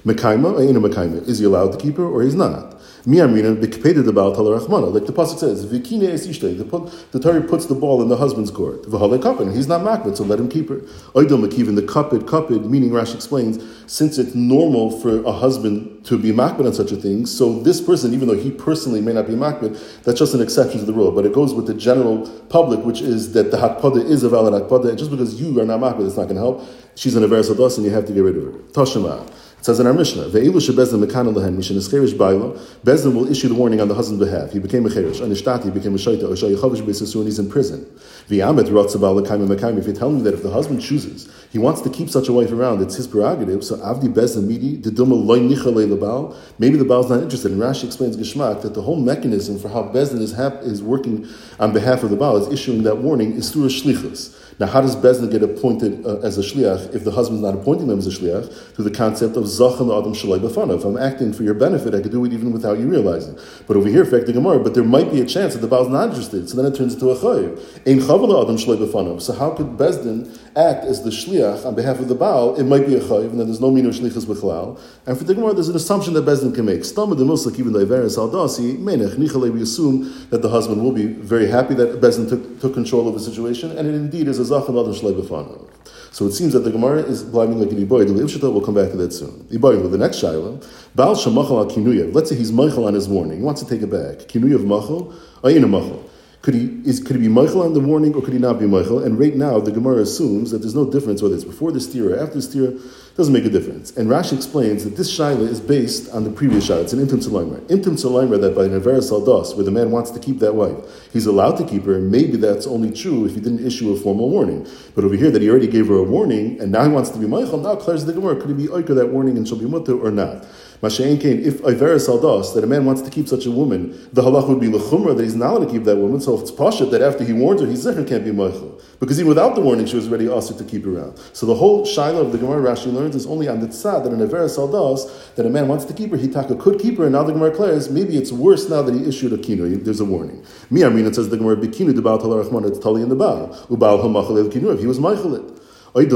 Mekaima, 0.06 0.58
or 0.58 0.90
Mekaima, 0.90 1.28
is 1.28 1.40
he 1.40 1.46
allowed 1.46 1.74
to 1.74 1.78
keep 1.78 1.98
her 1.98 2.06
or 2.06 2.22
he's 2.22 2.36
not? 2.36 2.79
Miamrina 3.06 3.56
bikpeded 3.56 4.08
about 4.08 4.36
Talarachmana. 4.36 4.94
Like 4.94 5.06
the 5.06 5.14
Pasuk 5.14 5.40
says, 5.40 5.66
Vikine 5.66 6.10
es 6.10 6.26
the, 6.26 7.08
the 7.12 7.20
Torah 7.20 7.42
puts 7.42 7.66
the 7.68 7.76
ball 7.76 8.02
in 8.02 8.10
the 8.10 8.18
husband's 8.18 8.52
court. 8.52 8.84
V'hale 8.84 9.22
kapin, 9.22 9.56
he's 9.56 9.68
not 9.68 9.82
makbid, 9.82 10.18
so 10.18 10.24
let 10.26 10.40
him 10.40 10.50
keep 10.50 10.68
her. 10.68 10.78
Oidel 11.16 11.48
makivin, 11.48 11.76
the 11.76 11.82
kapid, 11.82 12.22
kapid, 12.22 12.70
meaning 12.70 12.90
Rashi 12.90 13.16
explains, 13.16 13.64
since 13.88 14.18
it's 14.18 14.36
normal 14.36 15.00
for 15.00 15.24
a 15.24 15.32
husband 15.32 16.06
to 16.06 16.18
be 16.18 16.32
makbid 16.32 16.66
on 16.66 16.74
such 16.74 16.92
a 16.92 16.98
thing, 16.98 17.26
so 17.26 17.60
this 17.60 17.80
person, 17.80 18.14
even 18.14 18.28
though 18.28 18.38
he 18.38 18.52
personally 18.52 19.00
may 19.00 19.14
not 19.14 19.28
be 19.28 19.34
makbid, 19.34 20.04
that's 20.04 20.20
just 20.20 20.34
an 20.34 20.42
exception 20.42 20.80
to 20.80 20.86
the 20.86 20.94
rule. 20.94 21.12
But 21.12 21.26
it 21.26 21.34
goes 21.34 21.54
with 21.54 21.68
the 21.68 21.74
general 21.74 22.28
public, 22.50 22.84
which 22.86 23.00
is 23.00 23.32
that 23.34 23.52
the 23.52 23.58
hakpada 23.58 24.04
is 24.04 24.24
a 24.24 24.30
valid 24.30 24.54
hakpada, 24.54 24.90
and 24.90 24.98
just 24.98 25.10
because 25.10 25.40
you 25.40 25.58
are 25.62 25.66
not 25.66 25.80
makbid, 25.80 26.06
it's 26.06 26.18
not 26.18 26.24
going 26.24 26.36
to 26.36 26.42
help. 26.42 26.68
She's 26.96 27.16
an 27.16 27.24
averis 27.24 27.78
and 27.78 27.86
you 27.86 27.92
have 27.92 28.06
to 28.08 28.14
get 28.14 28.24
rid 28.24 28.36
of 28.36 28.44
her. 28.44 28.52
Tashema. 28.74 29.32
It 29.60 29.66
says 29.66 29.78
in 29.82 29.88
our 29.88 29.94
Mishnah, 29.94 30.30
Ve'ilu 30.30 30.54
shebezdin 30.54 31.06
mekana 31.06 31.36
lehen 31.36 31.58
mishin 31.58 31.76
eskerish 31.76 32.18
baila, 32.18 32.58
Bezdin 32.86 33.14
will 33.14 33.30
issue 33.30 33.50
the 33.50 33.54
warning 33.54 33.82
on 33.82 33.90
the 33.90 33.94
husband's 33.94 34.24
behalf. 34.24 34.54
He 34.54 34.60
became 34.60 34.86
a 34.86 34.90
cherish, 34.90 35.20
anishtati, 35.20 35.66
he 35.66 35.70
became 35.70 35.94
a 35.96 35.98
shaita, 35.98 36.24
or 36.24 36.36
shayichavish 36.36 37.16
and 37.16 37.26
he's 37.26 37.40
in 37.40 37.50
prison. 37.50 37.86
V'yamet 38.30 38.70
rotzabal 38.70 39.22
lekaim 39.22 39.46
mekayim, 39.46 39.78
if 39.78 39.86
you 39.86 39.92
tell 39.92 40.12
me 40.12 40.22
that 40.22 40.34
if 40.34 40.44
the 40.44 40.50
husband 40.50 40.82
chooses, 40.82 41.30
he 41.52 41.60
wants 41.60 41.82
to 41.82 41.90
keep 41.90 42.10
such 42.10 42.30
a 42.30 42.32
wife 42.34 42.54
around, 42.54 42.82
it's 42.82 42.96
his 42.96 43.06
prerogative, 43.06 43.62
so 43.66 43.76
avdi 43.80 44.08
bezdin 44.14 44.48
midi, 44.48 44.78
the 44.78 44.92
duma 44.92 45.14
loy 45.14 45.40
nicha 45.40 45.66
lebal, 45.66 46.38
maybe 46.58 46.78
the 46.78 46.86
Baal's 46.86 47.10
not 47.10 47.22
interested. 47.22 47.52
And 47.52 47.60
Rashi 47.60 47.84
explains 47.84 48.16
Geshmak 48.16 48.62
that 48.62 48.76
the 48.76 48.82
whole 48.82 48.96
mechanism 48.96 49.60
for 49.60 49.68
how 49.68 49.84
Bezdin 49.84 50.22
is, 50.22 50.32
hap- 50.32 50.62
is 50.62 50.82
working 50.82 51.28
on 51.60 51.74
behalf 51.74 52.04
of 52.04 52.12
the 52.12 52.16
Baal, 52.16 52.38
is 52.38 52.48
issuing 52.48 52.84
that 52.84 53.00
warning, 53.00 53.34
is 53.34 53.52
through 53.52 53.66
a 53.66 53.68
shlichus. 53.68 54.39
Now, 54.60 54.68
how 54.68 54.82
does 54.82 54.94
Bezdin 54.98 55.32
get 55.32 55.42
appointed 55.42 56.06
uh, 56.06 56.18
as 56.20 56.38
a 56.38 56.42
shliach 56.42 56.94
if 56.94 57.06
the 57.06 57.12
husband's 57.12 57.42
not 57.42 57.56
appointing 57.56 57.88
them 57.88 57.98
as 57.98 58.08
a 58.08 58.10
shliach? 58.10 58.76
Through 58.76 58.84
the 58.84 58.92
concept 58.92 59.38
of 59.38 59.46
zachan 59.46 59.88
adam 59.98 60.14
shalai 60.14 60.38
b'fana. 60.38 60.78
If 60.78 60.84
I'm 60.84 60.98
acting 60.98 61.32
for 61.32 61.44
your 61.44 61.54
benefit, 61.54 61.96
I 61.96 62.02
could 62.02 62.12
do 62.12 62.26
it 62.26 62.34
even 62.34 62.52
without 62.52 62.78
you 62.78 62.88
realizing. 62.88 63.40
But 63.68 63.78
over 63.78 63.88
here, 63.88 64.04
fact 64.04 64.26
the 64.26 64.34
Gemara, 64.34 64.60
but 64.60 64.74
there 64.74 64.84
might 64.84 65.12
be 65.12 65.22
a 65.22 65.26
chance 65.26 65.54
that 65.54 65.60
the 65.60 65.68
Baal's 65.68 65.88
not 65.88 66.10
interested, 66.10 66.50
so 66.50 66.62
then 66.62 66.70
it 66.70 66.76
turns 66.76 66.94
into 66.94 67.10
a 67.10 67.16
chayiv. 67.16 67.58
Ein 67.88 68.02
adam 68.02 68.58
shalai 68.58 68.86
b'fana. 68.86 69.22
So 69.22 69.32
how 69.32 69.52
could 69.52 69.78
Bezdin 69.78 70.38
act 70.56 70.86
as 70.86 71.04
the 71.04 71.10
shliach 71.10 71.66
on 71.66 71.76
behalf 71.76 72.00
of 72.00 72.08
the 72.08 72.16
Baal? 72.16 72.56
It 72.56 72.64
might 72.64 72.86
be 72.86 72.96
a 72.96 73.00
chayiv, 73.00 73.32
and 73.32 73.40
then 73.40 73.48
there's 73.48 73.62
no 73.62 73.72
meaning 73.72 73.90
of 73.90 73.96
shlichus 73.96 74.26
b'chalal. 74.26 74.80
And 75.06 75.18
for 75.18 75.24
the 75.24 75.36
Gemara, 75.36 75.54
there's 75.54 75.70
an 75.70 75.76
assumption 75.76 76.14
that 76.14 76.26
Bezdin 76.26 76.54
can 76.54 76.66
make. 76.66 76.86
Stam 76.86 77.10
the 77.10 77.24
muslik, 77.24 77.60
even 77.60 77.74
though 77.74 77.86
Iveris 77.86 78.18
aldasi, 78.18 78.78
menech 78.78 79.16
nichale, 79.16 79.52
we 79.52 79.62
assume 79.62 80.28
that 80.30 80.42
the 80.42 80.50
husband 80.50 80.84
will 80.84 80.92
be 80.92 81.06
very 81.06 81.48
happy 81.48 81.74
that 81.76 82.02
Bezdin 82.02 82.30
took, 82.30 82.60
took 82.60 82.74
control 82.74 83.08
of 83.08 83.14
the 83.14 83.20
situation, 83.20 83.78
and 83.78 83.88
it 83.88 83.94
indeed 83.94 84.28
is 84.28 84.40
a 84.40 84.44
zachan 84.44 84.70
adam 84.70 84.94
shalai 84.94 85.20
b'fana. 85.22 85.70
So 86.12 86.26
it 86.26 86.32
seems 86.32 86.54
that 86.54 86.60
the 86.60 86.72
Gemara 86.72 87.04
is 87.04 87.24
blaming 87.24 87.60
like 87.60 87.72
an 87.72 87.86
Iboy. 87.86 88.08
The 88.08 88.14
Livshita 88.14 88.52
will 88.52 88.62
come 88.62 88.74
back 88.74 88.90
to 88.92 88.98
that 88.98 89.14
soon. 89.14 89.48
Iboy, 89.52 89.90
the 89.92 89.98
next 89.98 90.18
Shaila, 90.18 90.66
Baal 90.96 91.16
Shemachal 91.16 91.52
al 91.52 91.66
Kinuya. 91.70 92.14
Let's 92.14 92.30
say 92.30 92.36
he's 92.36 92.52
Michael 92.52 92.86
on 92.86 92.96
his 92.96 93.08
warning. 93.08 93.38
He 93.38 93.44
wants 93.44 93.62
to 93.62 93.70
take 93.70 93.84
it 93.84 93.92
back. 93.92 94.28
Kinuya 94.28 94.56
of 94.56 94.66
Machal, 94.66 95.14
Ayin 95.44 95.70
Machal. 95.70 96.04
Could 96.42 96.54
he, 96.54 96.82
is, 96.86 97.02
could 97.02 97.18
he 97.18 97.24
be 97.24 97.28
Michael 97.28 97.62
on 97.64 97.74
the 97.74 97.82
warning 97.82 98.16
or 98.16 98.22
could 98.22 98.32
he 98.32 98.40
not 98.40 98.60
be 98.60 98.66
Michael? 98.66 99.04
And 99.04 99.20
right 99.20 99.36
now, 99.36 99.60
the 99.60 99.72
Gemara 99.72 100.04
assumes 100.04 100.52
that 100.52 100.60
there's 100.60 100.76
no 100.76 100.90
difference 100.90 101.22
whether 101.22 101.36
it's 101.36 101.44
before 101.44 101.74
the 101.74 101.82
steer 101.82 102.16
or 102.16 102.20
after 102.20 102.36
the 102.36 102.42
steer, 102.42 102.74
doesn't 103.18 103.34
make 103.34 103.44
a 103.44 103.50
difference. 103.50 103.98
And 103.98 104.08
Rashi 104.08 104.38
explains 104.38 104.86
that 104.86 104.96
this 104.96 105.12
Shaila 105.12 105.46
is 105.46 105.60
based 105.60 106.10
on 106.14 106.24
the 106.24 106.30
previous 106.30 106.70
Shaila. 106.70 106.84
It's 106.84 106.94
an 106.94 107.06
Intim 107.06 107.22
Salaymer. 107.22 107.60
Intim 107.68 108.02
Salaymer 108.02 108.40
that 108.40 108.56
by 108.56 108.64
an 108.64 108.80
Avera 108.80 109.02
Saldas, 109.02 109.54
where 109.58 109.66
the 109.66 109.72
man 109.72 109.92
wants 109.92 110.12
to 110.12 110.20
keep 110.22 110.40
that 110.40 110.56
wife, 110.56 110.78
he's 111.12 111.26
allowed 111.26 111.58
to 111.58 111.66
keep 111.66 111.84
her, 111.84 111.96
and 111.96 112.10
maybe 112.10 112.38
that's 112.38 112.66
only 112.66 112.92
true 112.92 113.26
if 113.26 113.36
he 113.36 113.42
didn't 113.42 113.66
issue 113.66 113.92
a 113.92 114.00
formal 114.00 114.30
warning. 114.30 114.66
But 114.96 115.04
over 115.04 115.16
here, 115.16 115.32
that 115.32 115.42
he 115.42 115.50
already 115.50 115.68
gave 115.68 115.88
her 115.88 115.98
a 115.98 116.04
warning, 116.04 116.62
and 116.62 116.72
now 116.72 116.86
he 116.86 116.90
wants 116.90 117.10
to 117.10 117.20
be 117.20 117.28
Michael, 117.28 117.58
now 117.58 117.76
declares 117.76 118.06
the 118.06 118.14
Gemara, 118.14 118.40
could 118.40 118.52
he 118.52 118.56
be 118.56 118.68
Oika 118.68 118.96
that 118.96 119.10
warning 119.10 119.36
and 119.36 119.46
she'll 119.46 119.60
be 119.60 119.66
Mutter 119.66 120.00
or 120.00 120.12
not? 120.12 120.46
Masha'en 120.82 121.20
Kain, 121.20 121.44
if 121.44 121.62
Iveris 121.62 122.08
Saldas, 122.08 122.54
that 122.54 122.64
a 122.64 122.68
man 122.68 122.86
wants 122.86 123.02
to 123.02 123.10
keep 123.10 123.28
such 123.28 123.46
a 123.46 123.52
woman, 123.52 123.92
the 124.14 124.22
halach 124.22 124.48
would 124.48 124.62
be 124.62 124.68
lechumra 124.68 125.16
that 125.18 125.24
he's 125.24 125.36
not 125.36 125.52
allowed 125.52 125.66
to 125.66 125.72
keep 125.72 125.84
that 125.84 125.98
woman. 125.98 126.22
So 126.22 126.40
it's 126.40 126.52
pashat 126.52 126.90
that 126.92 127.02
after 127.02 127.26
he 127.26 127.34
warns 127.34 127.60
her, 127.60 127.68
he's 127.68 127.86
zecher 127.86 128.08
can't 128.08 128.24
be 128.24 128.32
Michael. 128.32 128.80
Because 129.02 129.20
even 129.20 129.28
without 129.28 129.56
the 129.56 129.62
warning, 129.62 129.86
she 129.88 129.98
was 129.98 130.08
already 130.08 130.32
asked 130.32 130.58
to 130.58 130.64
keep 130.64 130.86
around. 130.86 131.20
So 131.34 131.46
the 131.46 131.56
whole 131.56 131.86
shiloh 131.86 132.22
of 132.22 132.32
the 132.32 132.38
Gemara 132.38 132.62
Rashi 132.62 132.94
learns 132.94 133.16
is 133.16 133.26
only 133.28 133.50
on 133.50 133.60
the 133.60 133.68
tzad 133.68 134.06
that 134.06 134.14
an 134.14 134.26
Iveris 134.26 134.58
Saldas, 134.58 135.36
that 135.36 135.46
a 135.46 135.50
man 135.50 135.68
wants 135.68 135.84
to 135.84 135.94
keep 135.94 136.12
her, 136.12 136.18
he 136.18 136.30
taka 136.30 136.56
could 136.56 136.80
keep 136.80 136.98
her, 136.98 137.04
and 137.04 137.12
now 137.12 137.24
the 137.24 137.34
Gemara 137.34 137.50
declares 137.50 137.90
maybe 137.90 138.16
it's 138.16 138.32
worse 138.32 138.70
now 138.70 138.82
that 138.82 138.96
he 138.96 139.04
issued 139.06 139.34
a 139.34 139.38
kinu. 139.38 139.84
There's 139.84 140.00
a 140.00 140.06
warning. 140.06 140.46
Mi 140.70 140.82
says 140.82 141.28
the 141.28 141.38
Gemara, 141.38 141.58
bikinu, 141.58 141.94
the 141.94 142.02
Baal 142.02 142.20
Talar 142.20 142.70
it's 142.70 142.80
Tali 142.80 143.02
in 143.02 143.10
the 143.10 143.16
Baal. 143.16 143.50
Ubal 143.70 144.02
Hamachal 144.02 144.38
el 144.38 144.50
kinu, 144.50 144.74
if 144.74 144.80
he 144.80 144.88
was 144.88 145.00
Michael 145.00 145.59
it's 145.96 146.12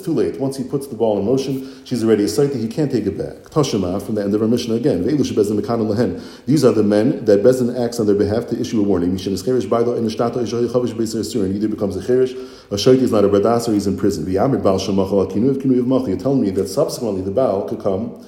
too 0.00 0.12
late. 0.12 0.40
Once 0.40 0.56
he 0.56 0.64
puts 0.64 0.86
the 0.86 0.96
ball 0.96 1.18
in 1.18 1.26
motion, 1.26 1.84
she's 1.84 2.02
already 2.02 2.24
a 2.24 2.28
sight 2.28 2.54
he 2.54 2.66
can't 2.66 2.90
take 2.90 3.04
it 3.06 3.18
back. 3.18 3.50
Tashema 3.50 4.00
from 4.02 4.14
the 4.14 4.22
end 4.22 4.34
of 4.34 4.40
our 4.40 4.48
Mishnah 4.48 4.74
again. 4.74 5.04
These 5.04 5.20
are 6.64 6.72
the 6.72 6.82
men 6.82 7.26
that 7.26 7.42
Bezin 7.42 7.78
acts 7.78 8.00
on 8.00 8.06
their 8.06 8.14
behalf 8.14 8.46
to 8.48 8.58
issue 8.58 8.80
a 8.80 8.82
warning. 8.82 9.18
Either 9.18 9.36
becomes 11.68 11.96
a 11.96 12.06
cherish, 12.06 12.32
a 12.32 12.74
shaiti 12.74 13.02
is 13.02 13.12
not 13.12 13.24
a 13.24 13.28
bradas, 13.28 13.68
or 13.68 13.72
he's 13.72 13.86
in 13.86 13.96
prison. 13.96 14.30
You're 14.30 14.48
telling 16.18 16.40
me 16.40 16.50
that 16.50 16.68
subsequently 16.68 17.22
the 17.22 17.30
Baal 17.30 17.68
could 17.68 17.80
come 17.80 18.26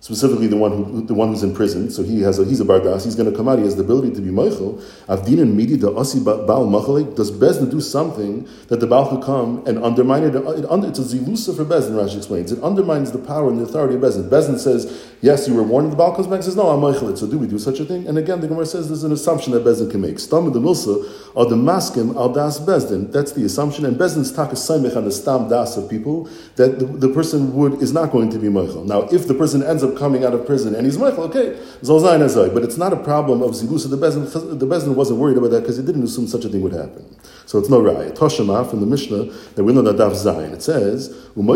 specifically 0.00 0.46
the 0.46 0.56
one 0.56 0.72
who 0.72 1.02
the 1.02 1.12
one 1.12 1.28
who's 1.28 1.42
in 1.42 1.54
prison. 1.54 1.90
So 1.90 2.02
he 2.02 2.22
has 2.22 2.38
a, 2.38 2.44
he's 2.44 2.60
a 2.60 2.64
bardas. 2.64 3.04
He's 3.04 3.14
going 3.14 3.30
to 3.30 3.36
come 3.36 3.48
out. 3.48 3.58
He 3.58 3.64
has 3.64 3.76
the 3.76 3.82
ability 3.82 4.14
to 4.14 4.20
be 4.22 4.30
meichel. 4.30 4.82
Avdin 5.06 5.42
and 5.42 5.56
midi 5.56 5.76
the 5.76 5.94
asi 5.94 6.20
baal 6.20 6.66
machalik. 6.66 7.16
Does 7.16 7.30
Bezdin 7.30 7.70
do 7.70 7.80
something 7.80 8.48
that 8.68 8.80
the 8.80 8.86
baal 8.86 9.08
could 9.10 9.22
come 9.22 9.62
and 9.66 9.82
undermine 9.84 10.24
it? 10.24 10.34
it 10.34 10.64
under, 10.70 10.88
it's 10.88 10.98
a 10.98 11.02
zilusa 11.02 11.54
for 11.54 11.64
Bezdin. 11.66 11.92
Rashi 11.92 12.16
explains 12.16 12.50
it 12.50 12.62
undermines 12.62 13.12
the 13.12 13.18
power 13.18 13.50
and 13.50 13.60
the 13.60 13.64
authority 13.64 13.94
of 13.94 14.00
Bezdin. 14.00 14.30
Bezdin 14.30 14.58
says 14.58 15.06
yes, 15.20 15.46
you 15.46 15.54
were 15.54 15.62
warned. 15.62 15.92
The 15.92 15.96
baal 15.96 16.14
comes 16.14 16.26
back 16.26 16.36
and 16.36 16.44
says 16.44 16.56
no, 16.56 16.68
I'm 16.70 16.80
meichel. 16.80 17.16
So 17.18 17.26
do 17.26 17.38
we 17.38 17.46
do 17.46 17.58
such 17.58 17.78
a 17.80 17.84
thing? 17.84 18.06
And 18.08 18.16
again, 18.16 18.40
the 18.40 18.48
Gemara 18.48 18.64
says 18.64 18.88
there's 18.88 19.04
an 19.04 19.12
assumption 19.12 19.52
that 19.52 19.64
Bezdin 19.64 19.90
can 19.90 20.00
make. 20.00 20.18
Stam 20.18 20.50
the 20.50 20.60
milsa 20.60 21.30
or 21.34 21.44
the 21.44 21.56
maskim 21.56 22.16
al 22.16 22.32
das 22.32 22.58
Bezdin. 22.58 23.12
That's 23.12 23.32
the 23.32 23.44
assumption. 23.44 23.84
And 23.84 23.98
Bezdin's 23.98 24.32
tak 24.32 24.52
is 24.52 24.70
on 24.70 25.04
the 25.04 25.12
stam 25.12 25.48
das 25.50 25.76
of 25.76 25.90
people 25.90 26.24
that 26.56 26.78
the, 26.78 26.86
the 26.86 27.08
person 27.08 27.52
would 27.54 27.82
is 27.82 27.92
not 27.92 28.10
going 28.10 28.30
to 28.30 28.38
be 28.38 28.48
meichel. 28.48 28.86
Now, 28.86 29.02
if 29.12 29.28
the 29.28 29.34
person 29.34 29.62
ends 29.62 29.82
up 29.82 29.89
coming 29.96 30.24
out 30.24 30.34
of 30.34 30.46
prison 30.46 30.74
and 30.74 30.84
he's 30.86 30.98
Michael, 30.98 31.24
okay, 31.24 31.58
Zolzain 31.82 32.20
Azai. 32.20 32.52
But 32.52 32.62
it's 32.62 32.76
not 32.76 32.92
a 32.92 32.96
problem 32.96 33.42
of 33.42 33.52
Zilusa. 33.52 33.90
The 33.90 33.96
Bezin, 33.96 34.58
the 34.58 34.66
Bezin 34.66 34.94
wasn't 34.94 35.18
worried 35.18 35.36
about 35.36 35.50
that 35.50 35.60
because 35.60 35.76
he 35.76 35.82
didn't 35.84 36.02
assume 36.02 36.26
such 36.26 36.44
a 36.44 36.48
thing 36.48 36.62
would 36.62 36.72
happen. 36.72 37.04
So 37.46 37.58
it's 37.58 37.68
no 37.68 37.80
raya. 37.80 38.12
Toshama 38.16 38.68
from 38.68 38.80
the 38.80 38.86
Mishnah 38.86 39.24
that 39.54 39.64
we 39.64 39.72
know 39.72 39.82
that 39.82 39.96
Daf 39.96 40.12
Zayin. 40.12 40.52
It 40.52 40.62
says, 40.62 41.08
on 41.36 41.46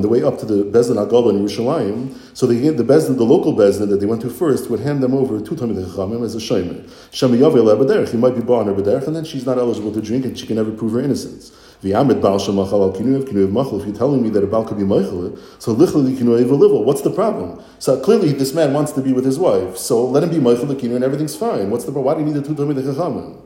the 0.00 0.08
way 0.08 0.22
up 0.22 0.38
to 0.38 0.46
the 0.46 0.64
Bezin 0.64 0.96
Agol 0.96 1.30
in 1.30 1.44
Yerushalayim, 1.44 2.14
so 2.34 2.46
they 2.46 2.56
the 2.68 2.84
Bezdin, 2.84 3.16
the 3.18 3.24
local 3.24 3.52
Bezin 3.52 3.88
that 3.90 4.00
they 4.00 4.06
went 4.06 4.22
to 4.22 4.30
first, 4.30 4.70
would 4.70 4.80
hand 4.80 5.02
them 5.02 5.14
over 5.14 5.40
to 5.40 5.54
Tamid 5.54 5.84
Chachamim 5.84 6.24
as 6.24 6.34
a 6.34 6.38
Shemer. 6.38 6.82
Shemi 7.10 8.08
He 8.08 8.16
might 8.16 8.34
be 8.34 8.40
born 8.40 8.68
or 8.68 8.72
and 8.72 9.16
then 9.16 9.24
she's 9.24 9.44
not 9.44 9.58
eligible 9.58 9.92
to 9.92 10.00
drink 10.00 10.24
and 10.24 10.38
she 10.38 10.46
can 10.46 10.56
never 10.56 10.70
prove 10.70 10.92
her 10.92 11.00
innocence. 11.00 11.52
Al 11.82 12.10
if 12.10 12.20
you're 13.86 13.94
telling 13.94 14.22
me 14.22 14.28
that 14.28 14.44
a 14.44 14.46
Baal 14.46 14.64
could 14.64 14.76
be 14.76 14.84
Machal, 14.84 15.38
so 15.58 15.74
Lichlali 15.74 16.14
Kinuyev 16.14 16.44
Livel, 16.44 16.84
what's 16.84 17.00
the 17.00 17.10
problem? 17.10 17.62
So 17.78 17.98
clearly 18.00 18.32
this 18.32 18.52
man 18.52 18.74
wants 18.74 18.92
to 18.92 19.00
be 19.00 19.14
with 19.14 19.24
his 19.24 19.38
wife, 19.38 19.78
so 19.78 20.06
let 20.06 20.22
him 20.22 20.30
be 20.30 20.38
Machal 20.38 20.66
Kinuyev 20.66 20.96
and 20.96 21.04
everything's 21.04 21.34
fine. 21.34 21.70
What's 21.70 21.84
the 21.84 21.92
problem? 21.92 22.04
Why 22.04 22.14
do 22.14 22.20
you 22.20 22.34
need 22.34 22.42
the 22.42 22.46
two 22.46 22.54
Tamid 22.54 22.76
Chachamim? 22.82 23.38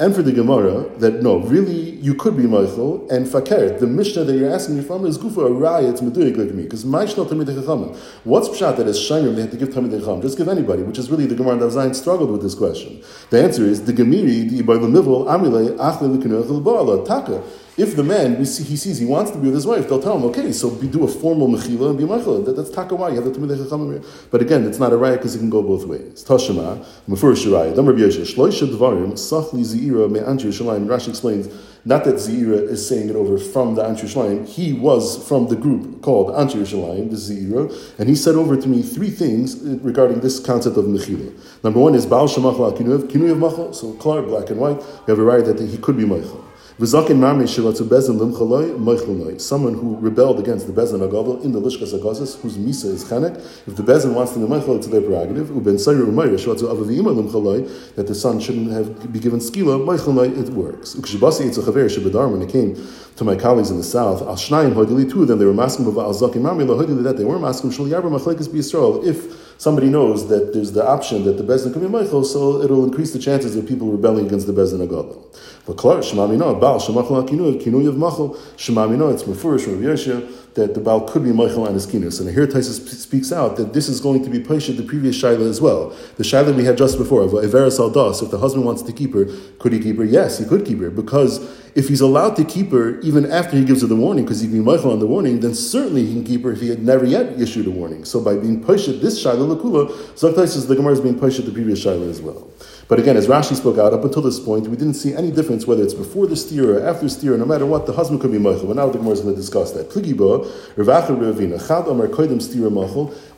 and 0.00 0.14
for 0.14 0.22
the 0.22 0.32
Gemara 0.32 0.88
that 0.98 1.22
no, 1.22 1.38
really 1.38 1.90
you 1.98 2.14
could 2.14 2.36
be 2.36 2.46
Michael 2.46 3.08
and 3.10 3.28
Fakir. 3.28 3.78
The 3.78 3.86
Mishnah 3.86 4.24
that 4.24 4.36
you're 4.36 4.52
asking 4.52 4.76
me 4.76 4.84
from 4.84 5.04
is 5.04 5.18
Gufa 5.18 5.48
a 5.48 5.88
it's 5.90 6.00
Medurik 6.00 6.36
like 6.36 6.54
me. 6.54 6.62
Because 6.62 6.84
Maishno 6.84 7.28
Tamid 7.28 7.46
Chachamim. 7.46 7.96
What's 8.22 8.48
Pshat 8.48 8.76
that 8.76 8.86
as 8.86 8.96
Shainim 8.96 9.34
they 9.34 9.42
had 9.42 9.50
to 9.50 9.56
give 9.56 9.70
Tamid 9.70 9.98
Chacham? 9.98 10.22
Just 10.22 10.38
give 10.38 10.46
anybody, 10.46 10.84
which 10.84 10.98
is 10.98 11.10
really 11.10 11.26
the 11.26 11.34
Gemara 11.34 11.56
that 11.56 11.72
Zayin 11.72 11.96
struggled 11.96 12.30
with 12.30 12.42
this 12.42 12.54
question. 12.54 13.02
The 13.30 13.42
answer 13.42 13.64
is 13.64 13.86
the 13.86 13.92
Gemiri, 13.92 14.48
the 14.48 14.62
Ibar 14.62 14.78
Lemivol, 14.78 15.26
Amile, 15.26 15.76
Achle 15.78 16.16
Likunuach 16.16 17.06
Taka. 17.06 17.42
If 17.78 17.94
the 17.94 18.02
man, 18.02 18.44
see, 18.44 18.64
he 18.64 18.76
sees 18.76 18.98
he 18.98 19.06
wants 19.06 19.30
to 19.30 19.38
be 19.38 19.44
with 19.46 19.54
his 19.54 19.66
wife, 19.66 19.88
they'll 19.88 20.02
tell 20.02 20.18
him, 20.18 20.24
okay, 20.24 20.50
so 20.50 20.68
be, 20.68 20.88
do 20.88 21.04
a 21.04 21.08
formal 21.08 21.46
mechila 21.46 21.90
and 21.90 21.98
be 21.98 22.02
mechila. 22.02 22.44
That, 22.44 22.56
that's 22.56 22.70
takawai. 22.70 23.10
You 23.10 23.22
have 23.22 23.24
the 23.24 23.30
tamid 23.30 23.56
chachamim. 23.56 24.04
But 24.32 24.42
again, 24.42 24.66
it's 24.66 24.80
not 24.80 24.92
a 24.92 24.96
riot 24.96 25.20
because 25.20 25.36
it 25.36 25.38
can 25.38 25.48
go 25.48 25.62
both 25.62 25.86
ways. 25.86 26.24
Tashema, 26.24 26.84
mefurish. 27.08 27.44
Dam 27.76 27.86
Rabbi 27.86 28.00
Yoshe, 28.00 28.34
shloisha 28.34 28.66
dvarim, 28.66 29.12
sachli 29.12 29.62
zira 29.64 30.10
me 30.10 30.18
Yerushalayim. 30.18 30.86
Rashi 30.86 31.10
explains, 31.10 31.48
not 31.84 32.04
that 32.04 32.16
Zira 32.16 32.68
is 32.68 32.86
saying 32.86 33.08
it 33.08 33.16
over 33.16 33.38
from 33.38 33.74
the 33.74 33.84
Anti 33.84 34.02
Yerushalayim. 34.02 34.48
He 34.48 34.72
was 34.72 35.26
from 35.28 35.48
the 35.48 35.56
group 35.56 36.02
called 36.02 36.34
Anti 36.34 36.58
Yerushalayim, 36.58 37.10
the 37.10 37.16
Zira, 37.16 37.98
and 37.98 38.08
he 38.08 38.14
said 38.14 38.34
over 38.34 38.56
to 38.56 38.68
me 38.68 38.82
three 38.82 39.10
things 39.10 39.62
uh, 39.64 39.78
regarding 39.82 40.20
this 40.20 40.40
concept 40.40 40.76
of 40.76 40.84
mechila. 40.86 41.32
Number 41.62 41.80
one 41.80 41.94
is 41.94 42.06
Baal 42.06 42.28
Shemachal 42.28 42.76
Kinuyev, 42.76 43.08
Kinuyev 43.08 43.38
Machal, 43.38 43.72
so 43.72 43.92
clear, 43.94 44.22
black 44.22 44.50
and 44.50 44.58
white. 44.58 44.78
We 45.06 45.12
have 45.12 45.18
a 45.18 45.22
right 45.22 45.44
that 45.44 45.60
he 45.60 45.78
could 45.78 45.96
be 45.96 46.04
Machal. 46.04 46.47
Someone 46.80 47.18
who 49.74 49.96
rebelled 49.96 50.38
against 50.38 50.68
the 50.68 50.72
Bezin 50.72 51.00
Agadol 51.00 51.42
in 51.44 51.50
the 51.50 51.60
Lishkas 51.60 51.92
Agazis, 51.92 52.40
whose 52.40 52.56
Misa 52.56 52.84
is 52.84 53.04
Chanek, 53.04 53.36
if 53.66 53.74
the 53.74 53.82
Bezin 53.82 54.14
wants 54.14 54.34
to 54.34 54.38
be 54.38 54.46
Meichel, 54.46 54.76
it's 54.76 54.86
their 54.86 55.00
prerogative. 55.00 55.48
That 57.96 58.06
the 58.06 58.14
son 58.14 58.38
shouldn't 58.38 58.70
have 58.70 59.12
be 59.12 59.18
given 59.18 59.40
skila, 59.40 59.80
it 60.38 60.50
works. 60.50 60.94
When 60.94 62.42
it 62.42 62.48
came 62.48 62.76
to 63.16 63.24
my 63.24 63.34
colleagues 63.34 63.70
in 63.72 63.76
the 63.78 63.82
south, 63.82 64.22
Al 64.22 64.36
Shnayim 64.36 64.74
Hoidili 64.74 65.10
too, 65.10 65.24
then 65.26 65.40
they 65.40 65.46
were 65.46 65.52
masking 65.52 65.84
about 65.88 66.02
Al 66.02 66.14
Zakim 66.14 66.42
Mami, 66.42 66.64
that 67.02 67.16
they 67.16 67.24
were 67.24 67.40
masking 67.40 67.72
Shul 67.72 67.86
Yarba 67.86 68.08
Machlekes 68.08 68.46
B'Yisrael. 68.46 69.04
If 69.04 69.56
somebody 69.58 69.88
knows 69.88 70.28
that 70.28 70.52
there's 70.52 70.70
the 70.70 70.86
option 70.86 71.24
that 71.24 71.38
the 71.38 71.42
Bezin 71.42 71.72
can 71.72 71.82
be 71.82 71.88
Meichel, 71.88 72.24
so 72.24 72.62
it'll 72.62 72.84
increase 72.84 73.12
the 73.12 73.18
chances 73.18 73.56
of 73.56 73.66
people 73.66 73.88
rebelling 73.90 74.26
against 74.26 74.46
the 74.46 74.52
Bezin 74.52 74.78
Agadol. 74.86 75.24
But 75.68 75.76
Klar, 75.76 75.98
Shemamino, 75.98 76.58
Baal, 76.58 76.80
Shemachal 76.80 77.28
Kinuyev, 77.28 77.62
Kinuyev 77.62 77.94
Machal, 77.94 78.30
Shemamino, 78.56 79.12
it's 79.12 79.24
Mefurish, 79.24 79.66
Rav 79.66 79.76
Yeshua, 79.76 80.54
that 80.54 80.72
the 80.72 80.80
Baal 80.80 81.02
could 81.02 81.22
be 81.22 81.30
Michael 81.30 81.68
on 81.68 81.74
his 81.74 81.86
kinus. 81.86 82.22
And 82.22 82.30
here 82.30 82.46
Tosfos 82.46 82.88
speaks 82.88 83.30
out 83.30 83.58
that 83.58 83.74
this 83.74 83.86
is 83.86 84.00
going 84.00 84.24
to 84.24 84.30
be 84.30 84.40
Paisha 84.40 84.74
the 84.74 84.82
previous 84.82 85.20
Shaila 85.22 85.46
as 85.46 85.60
well. 85.60 85.90
The 86.16 86.24
Shaila 86.24 86.56
we 86.56 86.64
had 86.64 86.78
just 86.78 86.96
before, 86.96 87.20
of 87.20 87.32
Everas 87.32 87.78
Aldas, 87.78 88.22
if 88.22 88.30
the 88.30 88.38
husband 88.38 88.64
wants 88.64 88.80
to 88.80 88.94
keep 88.94 89.12
her, 89.12 89.26
could 89.58 89.74
he 89.74 89.78
keep 89.78 89.98
her? 89.98 90.04
Yes, 90.04 90.38
he 90.38 90.46
could 90.46 90.64
keep 90.64 90.78
her, 90.78 90.88
because 90.88 91.38
if 91.74 91.88
he's 91.88 92.00
allowed 92.00 92.34
to 92.36 92.44
keep 92.44 92.70
her 92.70 92.98
even 93.00 93.30
after 93.30 93.54
he 93.54 93.62
gives 93.62 93.82
her 93.82 93.88
the 93.88 93.94
warning, 93.94 94.24
because 94.24 94.40
he 94.40 94.48
can 94.48 94.56
be 94.56 94.64
Michael 94.64 94.90
on 94.90 95.00
the 95.00 95.06
warning, 95.06 95.40
then 95.40 95.54
certainly 95.54 96.06
he 96.06 96.14
can 96.14 96.24
keep 96.24 96.44
her 96.44 96.52
if 96.52 96.62
he 96.62 96.70
had 96.70 96.82
never 96.82 97.04
yet 97.04 97.38
issued 97.38 97.66
a 97.66 97.70
warning. 97.70 98.06
So 98.06 98.22
by 98.22 98.38
being 98.38 98.64
Paisha 98.64 98.98
this 99.02 99.22
Shaila 99.22 99.54
Lakula, 99.54 100.16
Zak 100.16 100.34
says 100.34 100.66
the 100.66 100.76
Gemara 100.76 100.94
is 100.94 101.02
being 101.02 101.20
Paisha 101.20 101.44
the 101.44 101.52
previous 101.52 101.84
Shaila 101.84 102.08
as 102.08 102.22
well. 102.22 102.48
But 102.88 102.98
again, 102.98 103.18
as 103.18 103.26
Rashi 103.26 103.54
spoke 103.54 103.76
out, 103.76 103.92
up 103.92 104.02
until 104.02 104.22
this 104.22 104.40
point, 104.40 104.66
we 104.66 104.74
didn't 104.74 104.94
see 104.94 105.12
any 105.14 105.30
difference 105.30 105.66
whether 105.66 105.82
it's 105.82 105.92
before 105.92 106.26
the 106.26 106.36
steer 106.36 106.78
or 106.78 106.88
after 106.88 107.02
the 107.02 107.10
steer, 107.10 107.36
no 107.36 107.44
matter 107.44 107.66
what, 107.66 107.84
the 107.84 107.92
husband 107.92 108.22
could 108.22 108.32
be 108.32 108.38
Michael. 108.38 108.66
But 108.66 108.76
now 108.76 108.88
the 108.88 108.96
Gemara 108.96 109.12
is 109.12 109.20
going 109.20 109.34
to 109.34 109.40
discuss 109.40 109.72
that. 109.72 109.94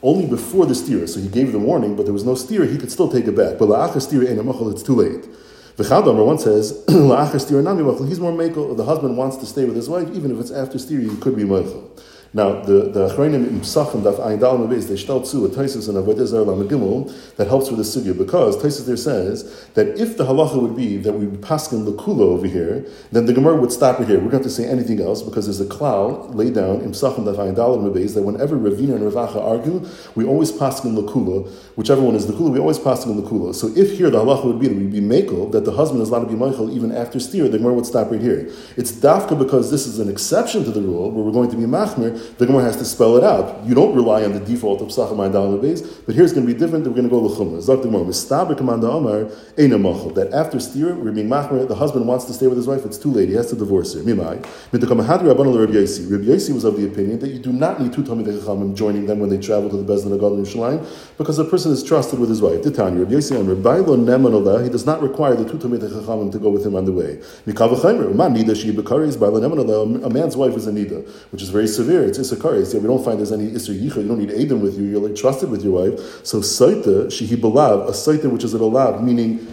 Only 0.02 0.26
before 0.26 0.66
the 0.66 0.74
steer, 0.76 1.06
so 1.08 1.18
he 1.18 1.28
gave 1.28 1.50
the 1.50 1.58
warning, 1.58 1.96
but 1.96 2.04
there 2.04 2.12
was 2.12 2.24
no 2.24 2.36
steer, 2.36 2.64
he 2.64 2.78
could 2.78 2.92
still 2.92 3.10
take 3.10 3.26
it 3.26 3.34
back. 3.34 3.58
But 3.58 3.68
la'achar 3.68 4.00
steer 4.00 4.22
it's 4.22 4.82
too 4.84 4.94
late. 4.94 5.28
The 5.76 6.12
one 6.12 6.38
says, 6.38 6.84
he's 6.88 8.20
more 8.20 8.32
makel. 8.32 8.76
The 8.76 8.84
husband 8.84 9.16
wants 9.16 9.36
to 9.38 9.46
stay 9.46 9.64
with 9.64 9.74
his 9.74 9.88
wife, 9.88 10.08
even 10.14 10.30
if 10.30 10.38
it's 10.38 10.52
after 10.52 10.78
steer, 10.78 11.00
he 11.00 11.16
could 11.16 11.34
be 11.34 11.42
meichel. 11.42 11.90
Now, 12.32 12.62
the 12.62 12.82
the 12.82 13.08
Achronim 13.08 13.48
in 13.48 13.60
Psachim 13.60 14.02
Daf 14.02 14.20
Ayin 14.20 14.38
Dal 14.38 14.56
Mabez 14.56 14.88
they 14.88 14.96
start 14.96 15.24
to 15.26 15.46
a 15.46 15.48
Tosfos 15.48 15.88
and 15.88 15.98
Avodah 15.98 16.26
Zarah 16.28 17.34
that 17.36 17.48
helps 17.48 17.72
with 17.72 17.78
the 17.78 17.82
sugya 17.82 18.16
because 18.16 18.56
Tosfos 18.56 18.86
there 18.86 18.96
says 18.96 19.66
that 19.74 19.98
if 19.98 20.16
the 20.16 20.24
halacha 20.24 20.62
would 20.62 20.76
be 20.76 20.96
that 20.98 21.12
we 21.12 21.26
paskin 21.26 21.84
lekula 21.84 22.20
over 22.20 22.46
here, 22.46 22.86
then 23.10 23.26
the 23.26 23.32
Gemara 23.32 23.56
would 23.56 23.72
stop 23.72 23.98
it 23.98 24.06
here. 24.06 24.18
We 24.18 24.26
don't 24.26 24.34
have 24.34 24.42
to 24.42 24.50
say 24.50 24.64
anything 24.64 25.00
else 25.00 25.22
because 25.22 25.46
there's 25.46 25.60
a 25.60 25.66
cloud 25.66 26.32
laid 26.36 26.54
down 26.54 26.82
in 26.82 26.92
Psachim 26.92 27.24
Daf 27.24 27.34
Ayin 27.34 27.56
Dal 27.56 27.76
Mabez 27.78 28.14
that 28.14 28.22
whenever 28.22 28.56
Ravina 28.56 28.94
and 28.94 29.12
Rav 29.12 29.30
Acha 29.30 29.42
argue, 29.42 29.84
we 30.14 30.24
always 30.24 30.52
paskin 30.52 30.96
lekula, 30.96 31.50
whichever 31.74 32.00
one 32.00 32.14
is 32.14 32.28
the 32.28 32.32
kula, 32.32 32.52
we 32.52 32.60
always 32.60 32.78
paskin 32.78 33.20
lekula. 33.20 33.52
So 33.56 33.72
if 33.74 33.98
here 33.98 34.08
the 34.08 34.20
halacha 34.24 34.44
would 34.44 34.60
be 34.60 34.68
that 34.68 34.76
we'd 34.76 34.92
be 34.92 35.00
makel 35.00 35.50
that 35.50 35.64
the 35.64 35.72
husband 35.72 36.00
is 36.00 36.10
allowed 36.10 36.20
to 36.20 36.26
be 36.26 36.36
michael 36.36 36.70
even 36.70 36.92
after 36.92 37.18
steer, 37.18 37.48
the 37.48 37.58
Gemara 37.58 37.74
would 37.74 37.86
stop 37.86 38.12
right 38.12 38.20
here. 38.20 38.48
It's 38.76 38.92
dafka 38.92 39.36
because 39.36 39.72
this 39.72 39.88
is 39.88 39.98
an 39.98 40.08
exception 40.08 40.62
to 40.62 40.70
the 40.70 40.80
rule 40.80 41.10
where 41.10 41.24
we're 41.24 41.32
going 41.32 41.50
to 41.50 41.56
be 41.56 41.64
machmir 41.64 42.19
the 42.38 42.46
Gemara 42.46 42.64
has 42.64 42.76
to 42.76 42.84
spell 42.84 43.16
it 43.16 43.24
out. 43.24 43.64
You 43.64 43.74
don't 43.74 43.94
rely 43.94 44.24
on 44.24 44.32
the 44.32 44.40
default 44.40 44.80
of 44.80 44.88
Psachim 44.88 45.16
Dalam 45.32 45.60
base, 45.60 45.82
but 45.82 46.14
here's 46.14 46.32
going 46.32 46.46
to 46.46 46.52
be 46.52 46.58
different. 46.58 46.86
We're 46.86 46.92
going 46.92 47.08
to 47.08 47.10
go 47.10 47.20
Lechumra. 47.20 47.58
Zok 47.58 47.82
the 47.82 47.88
Gemara, 47.88 48.04
Mistaber 48.04 48.54
Kamanda 48.56 48.96
Amar, 48.96 49.24
Eina. 49.56 50.14
That 50.14 50.32
after 50.32 50.60
steer, 50.60 50.94
we're 50.94 51.12
machmer, 51.12 51.66
the 51.66 51.74
husband 51.74 52.06
wants 52.06 52.24
to 52.26 52.32
stay 52.32 52.46
with 52.46 52.56
his 52.56 52.66
wife, 52.66 52.84
it's 52.84 52.98
too 52.98 53.10
late, 53.10 53.28
he 53.28 53.34
has 53.34 53.48
to 53.50 53.56
divorce 53.56 53.94
her. 53.94 54.00
Mimai. 54.00 54.42
Midakamahad 54.72 55.20
Rabbanah 55.20 55.58
Rabbi 55.58 55.72
Yossi. 55.72 56.10
Rabbi 56.10 56.24
Yossi 56.24 56.52
was 56.54 56.64
of 56.64 56.76
the 56.76 56.86
opinion 56.86 57.18
that 57.20 57.28
you 57.30 57.38
do 57.38 57.52
not 57.52 57.80
need 57.80 57.92
two 57.92 58.04
Talmud 58.04 58.26
Chachamim 58.26 58.74
joining 58.76 59.06
them 59.06 59.20
when 59.20 59.30
they 59.30 59.38
travel 59.38 59.70
to 59.70 59.76
the 59.76 59.92
Bezdin 59.92 60.12
of 60.12 60.20
God 60.20 60.30
because 61.18 61.38
a 61.38 61.44
person 61.44 61.72
is 61.72 61.82
trusted 61.82 62.18
with 62.18 62.28
his 62.28 62.42
wife. 62.42 62.62
Titania, 62.62 63.00
Rabbi 63.00 63.14
Yossi, 63.14 63.38
and 63.38 63.48
Rabbi 63.48 63.78
Lo 63.78 63.96
Neman 63.96 64.64
he 64.64 64.70
does 64.70 64.86
not 64.86 65.02
require 65.02 65.34
the 65.34 65.48
two 65.48 65.58
Talmud 65.58 65.80
Chachamim 65.80 66.32
to 66.32 66.38
go 66.38 66.50
with 66.50 66.64
him 66.64 66.74
on 66.74 66.84
the 66.84 66.92
way. 66.92 67.16
Mikavachaimer, 67.46 68.14
Man 68.14 68.34
Nida 68.34 68.54
Shi 68.54 68.72
Bekaris, 68.72 69.18
By 69.18 69.26
Lo 69.26 69.40
Neman 69.40 70.04
a 70.04 70.10
man's 70.10 70.36
wife 70.36 70.54
is 70.54 70.66
a 70.66 70.72
Nida, 70.72 71.06
which 71.32 71.42
is 71.42 71.50
very 71.50 71.66
severe. 71.66 72.09
It's 72.10 72.18
Issachar 72.18 72.54
we 72.54 72.86
don't 72.86 73.04
find 73.04 73.18
there's 73.18 73.30
any 73.30 73.52
Isser 73.52 73.78
Yichud, 73.78 74.02
you 74.02 74.08
don't 74.08 74.18
need 74.18 74.32
Adam 74.32 74.60
with 74.60 74.76
you, 74.76 74.84
you're 74.84 75.00
like 75.00 75.14
trusted 75.14 75.48
with 75.48 75.62
your 75.62 75.72
wife. 75.72 76.26
So 76.26 76.40
Saita, 76.40 77.06
Shehi 77.06 77.36
Balav, 77.36 77.88
a 77.88 77.92
Saita 77.92 78.30
which 78.30 78.42
is 78.42 78.52
a 78.52 78.58
lab, 78.58 79.02
meaning 79.02 79.46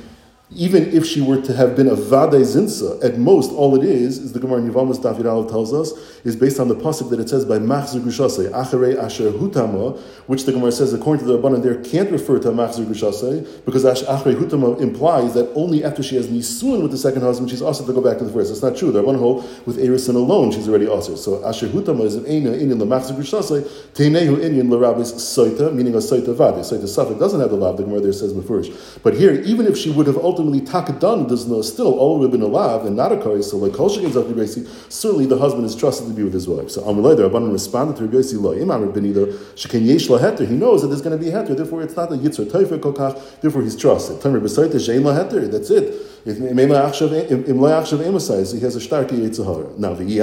even 0.49 0.83
if 0.95 1.05
she 1.05 1.19
were 1.19 1.41
to 1.41 1.53
have 1.53 1.75
been 1.75 1.87
a 1.87 1.95
vade 1.95 2.41
zinsa, 2.41 3.03
at 3.03 3.17
most 3.17 3.51
all 3.51 3.75
it 3.75 3.83
is, 3.83 4.17
is 4.17 4.31
the 4.31 4.39
Gemara 4.39 4.61
Nivamas 4.61 4.97
Dafir 4.97 5.29
Aleph 5.29 5.49
tells 5.49 5.73
us, 5.73 5.91
is 6.23 6.37
based 6.37 6.57
on 6.57 6.69
the 6.69 6.75
pasuk 6.75 7.09
that 7.09 7.19
it 7.19 7.27
says 7.27 7.43
by 7.43 7.57
Machzir 7.57 7.99
Gushase, 7.99 8.49
Acharei 8.51 8.97
Asher 8.97 9.31
Hutama, 9.31 9.99
which 10.27 10.45
the 10.45 10.53
Gemara 10.53 10.71
says, 10.71 10.93
according 10.93 11.25
to 11.25 11.31
the 11.31 11.37
Rabbanan, 11.37 11.63
there 11.63 11.75
can't 11.83 12.09
refer 12.11 12.39
to 12.39 12.47
Machzir 12.49 12.85
Gushase, 12.85 13.65
because 13.65 13.83
Acharei 13.83 14.35
Hutama 14.35 14.79
implies 14.79 15.33
that 15.33 15.51
only 15.53 15.83
after 15.83 16.01
she 16.01 16.15
has 16.15 16.27
Nisun 16.27 16.81
with 16.81 16.91
the 16.91 16.97
second 16.97 17.23
husband, 17.23 17.49
she's 17.49 17.61
also 17.61 17.85
to 17.85 17.91
go 17.91 18.01
back 18.01 18.17
to 18.19 18.23
the 18.23 18.31
first. 18.31 18.49
That's 18.49 18.61
not 18.61 18.77
true. 18.77 18.93
The 18.93 19.03
Rabbanan 19.03 19.19
hold 19.19 19.43
with 19.65 19.77
Erisin 19.77 20.15
alone, 20.15 20.51
she's 20.51 20.69
already 20.69 20.87
also. 20.87 21.15
So 21.15 21.45
Asher 21.45 21.67
Hutama 21.67 22.05
is 22.05 22.15
an 22.15 22.23
Eina 22.23 22.57
Inyan 22.57 22.79
Lamachzir 22.79 23.17
Gushase, 23.17 23.67
Teinehu 23.93 24.37
Inyan 24.37 24.69
Larabis 24.69 25.13
Soita, 25.13 25.73
meaning 25.73 25.93
a 25.93 25.97
Soita 25.97 26.33
Vade. 26.33 26.63
Soita 26.63 26.83
Safik 26.83 27.19
doesn't 27.19 27.41
have 27.41 27.49
the 27.49 27.57
lab, 27.57 27.75
the 27.75 27.83
Gemara 27.83 27.99
there 27.99 28.13
says 28.13 28.33
Mefurish. 28.33 29.03
But 29.03 29.13
here, 29.13 29.33
even 29.41 29.67
if 29.67 29.77
she 29.77 29.91
would 29.91 30.07
have 30.07 30.15
ultimately 30.37 30.61
takadan 30.61 31.27
does 31.27 31.47
no 31.47 31.61
still 31.61 31.97
all 31.97 32.25
been 32.27 32.41
alive 32.41 32.85
and 32.85 32.95
not 32.95 33.11
a 33.11 33.17
kari. 33.17 33.41
So 33.41 33.57
like 33.57 33.73
kol 33.73 33.89
shekin 33.89 34.11
zakli 34.11 34.33
basi, 34.33 34.67
certainly 34.91 35.25
the 35.25 35.37
husband 35.37 35.65
is 35.65 35.75
trusted 35.75 36.07
to 36.07 36.13
be 36.13 36.23
with 36.23 36.33
his 36.33 36.47
wife. 36.47 36.69
So 36.69 36.81
Amalei 36.83 37.17
the 37.17 37.29
Rabbanan 37.29 37.51
responded 37.51 37.97
to 37.97 38.03
Rabbi 38.03 38.17
Yossi 38.17 38.39
lo 38.39 38.53
imam 38.53 38.91
benida 38.93 39.33
shekin 39.55 39.85
yesh 39.85 40.07
heter. 40.07 40.47
He 40.47 40.55
knows 40.55 40.81
that 40.81 40.89
there's 40.89 41.01
going 41.01 41.17
to 41.17 41.23
be 41.23 41.31
heter. 41.31 41.55
Therefore, 41.55 41.81
it's 41.81 41.95
not 41.95 42.11
a 42.11 42.15
yitzur 42.15 42.45
teifer 42.45 42.79
kokach. 42.79 43.41
Therefore, 43.41 43.63
he's 43.63 43.75
trusted. 43.75 44.21
Tamer 44.21 44.39
b'sayte 44.39 44.75
shein 44.75 45.01
heter. 45.03 45.49
That's 45.51 45.69
it. 45.71 46.03
If 46.25 46.37
he 46.37 46.43
has 48.59 48.75
a 48.75 48.81
stark 48.81 49.07
yitzhahara. 49.07 49.77
Now 49.77 49.93
If 49.93 50.09
you're 50.09 50.17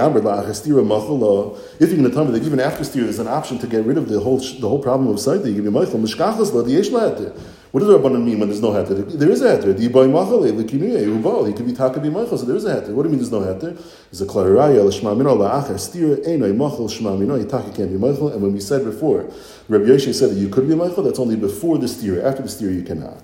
going 1.97 2.05
to 2.05 2.11
tell 2.11 2.25
me 2.27 2.33
that 2.33 2.43
even 2.45 2.61
after 2.61 2.85
steer, 2.85 3.05
there's 3.05 3.19
an 3.19 3.29
option 3.29 3.59
to 3.61 3.67
get 3.67 3.87
rid 3.87 3.97
of 3.97 4.11
the 4.11 4.21
whole 4.21 4.37
the 4.37 4.69
whole 4.69 4.83
problem 4.83 5.09
of 5.09 5.19
sight, 5.19 5.43
you 5.47 5.55
give 5.55 5.65
me 5.65 5.71
machal 5.71 5.99
mishkachas 5.99 6.53
la 6.53 6.61
the 6.61 6.73
yesh 6.73 6.91
heter. 6.91 7.33
What 7.75 7.81
does 7.81 7.89
Rabbanan 7.89 8.23
mean 8.25 8.39
when 8.39 8.49
there's 8.49 8.63
no 8.63 8.71
heter? 8.71 9.19
There 9.19 9.29
is 9.33 9.43
a 9.43 9.59
heter. 9.59 9.77
He 9.77 9.89
could 9.89 11.67
be 11.67 11.73
takabi. 11.73 12.29
So 12.29 12.37
there 12.47 12.55
is 12.55 12.65
a 12.67 12.77
heter. 12.77 12.91
What 12.91 13.03
do 13.03 13.09
you 13.09 13.17
mean 13.17 13.19
there's 13.19 13.33
no 13.33 13.41
heter? 13.41 13.75
There's 14.13 14.21
a 14.21 14.27
klaraya 14.27 14.85
l'shma 14.85 15.17
mino 15.19 15.35
la'achar 15.37 15.75
stira 15.75 16.25
enoi 16.25 16.55
machal 16.55 16.89
shma 16.89 17.19
mino. 17.19 17.37
Yitaka 17.37 17.75
can't 17.75 17.91
be 17.91 17.97
machal. 17.97 18.33
And 18.33 18.43
when 18.43 18.53
we 18.53 18.61
said 18.61 18.85
before, 18.85 19.29
Rabbi 19.69 19.87
Yoshe 19.87 20.15
said 20.15 20.31
that 20.31 20.37
you 20.37 20.49
could 20.51 20.69
be 20.69 20.77
machal, 20.77 21.03
that's 21.03 21.19
only 21.19 21.35
before 21.35 21.79
the 21.79 21.89
steer. 21.89 22.25
After 22.25 22.43
the 22.43 22.49
steer, 22.49 22.71
you 22.71 22.85
cannot. 22.85 23.21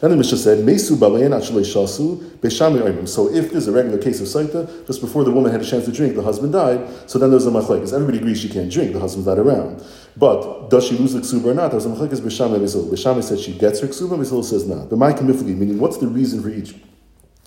Then 0.00 0.10
the 0.10 0.16
Mishnah 0.16 0.38
said, 0.38 0.64
Mesu 0.64 0.96
shasu 0.96 2.16
beshami 2.38 3.06
So 3.08 3.32
if 3.32 3.52
there's 3.52 3.68
a 3.68 3.72
regular 3.72 3.98
case 3.98 4.20
of 4.20 4.26
saita, 4.28 4.86
just 4.86 5.02
before 5.02 5.24
the 5.24 5.30
woman 5.30 5.52
had 5.52 5.60
a 5.60 5.64
chance 5.64 5.84
to 5.84 5.92
drink, 5.92 6.14
the 6.14 6.22
husband 6.22 6.52
died, 6.52 6.88
so 7.06 7.18
then 7.18 7.30
there's 7.30 7.46
a 7.46 7.50
machlekes. 7.50 7.92
Everybody 7.92 8.18
agrees 8.18 8.40
she 8.40 8.48
can't 8.48 8.70
drink, 8.70 8.94
the 8.94 9.00
husband's 9.00 9.26
not 9.26 9.38
around. 9.38 9.84
But 10.16 10.70
does 10.70 10.86
she 10.86 10.96
lose 10.96 11.12
the 11.12 11.20
ksuba 11.20 11.46
or 11.46 11.54
not? 11.54 11.72
There's 11.72 11.84
a 11.84 11.90
machlekes 11.90 12.20
beshami 12.20 12.58
v'sil. 12.58 12.90
Beshami 12.90 13.22
says 13.22 13.42
she 13.42 13.52
gets 13.52 13.80
her 13.80 13.88
ksuba, 13.88 14.18
v'sil 14.18 14.42
says 14.42 14.66
not. 14.66 14.88
But 14.88 14.98
my 14.98 15.12
kamifli, 15.12 15.54
meaning 15.56 15.78
what's 15.78 15.98
the 15.98 16.08
reason 16.08 16.42
for 16.42 16.48
each 16.48 16.74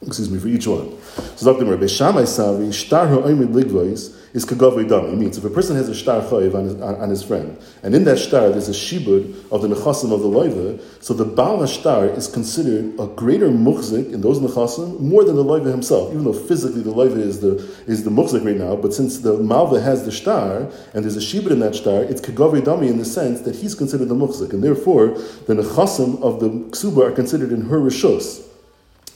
excuse 0.05 0.29
me, 0.29 0.39
for 0.39 0.47
each 0.47 0.67
one. 0.67 0.97
So 1.37 1.53
Dr. 1.53 1.65
Rabbi 1.65 1.87
Shammai 1.87 2.23
Savi, 2.23 2.73
Shtar 2.73 3.07
Ha'oimid 3.07 3.53
Ligvois, 3.53 4.13
is 4.33 4.45
Kagavri 4.45 4.87
Dami. 4.87 5.13
It 5.13 5.17
means 5.17 5.37
if 5.37 5.45
a 5.45 5.49
person 5.49 5.75
has 5.75 5.89
a 5.89 5.93
Shtar 5.93 6.21
Chayiv 6.21 6.55
on 6.55 6.81
on, 6.81 7.09
his 7.09 7.21
friend, 7.21 7.57
and 7.83 7.93
in 7.93 8.03
that 8.05 8.17
Shtar 8.17 8.49
there's 8.49 8.67
a 8.67 8.71
Shibud 8.71 9.51
of 9.51 9.61
the 9.61 9.67
Nechasim 9.67 10.11
of 10.11 10.21
the 10.21 10.27
Loiva, 10.27 10.81
so 11.03 11.13
the 11.13 11.25
Baal 11.25 11.65
Shtar 11.67 12.07
is 12.07 12.27
considered 12.27 12.99
a 12.99 13.07
greater 13.07 13.51
Muchzik 13.51 14.07
in 14.07 14.21
those 14.21 14.39
Nechasim 14.39 14.99
more 14.99 15.23
than 15.23 15.35
the 15.35 15.43
Loiva 15.43 15.69
himself, 15.69 16.11
even 16.11 16.23
though 16.23 16.33
physically 16.33 16.81
the 16.81 16.91
Loiva 16.91 17.17
is 17.17 17.41
the, 17.41 17.55
is 17.85 18.03
the 18.03 18.09
Muchzik 18.09 18.43
right 18.43 18.57
now, 18.57 18.75
but 18.75 18.93
since 18.93 19.19
the 19.19 19.37
Malva 19.37 19.79
has 19.79 20.03
the 20.03 20.11
Shtar, 20.11 20.69
and 20.93 21.03
there's 21.03 21.17
a 21.17 21.19
Shibud 21.19 21.51
in 21.51 21.59
that 21.59 21.75
Shtar, 21.75 22.03
it's 22.03 22.21
Kagavri 22.21 22.61
Dami 22.61 22.89
in 22.89 22.97
the 22.97 23.05
sense 23.05 23.41
that 23.41 23.55
he's 23.55 23.75
considered 23.75 24.09
the 24.09 24.15
Muchzik, 24.15 24.51
and 24.53 24.63
therefore 24.63 25.09
the 25.45 25.53
Nechasim 25.53 26.21
of 26.23 26.39
the 26.39 26.49
Ksuba 26.49 27.09
are 27.09 27.11
considered 27.11 27.51
in 27.51 27.69
her 27.69 27.77
Rishos 27.77 28.49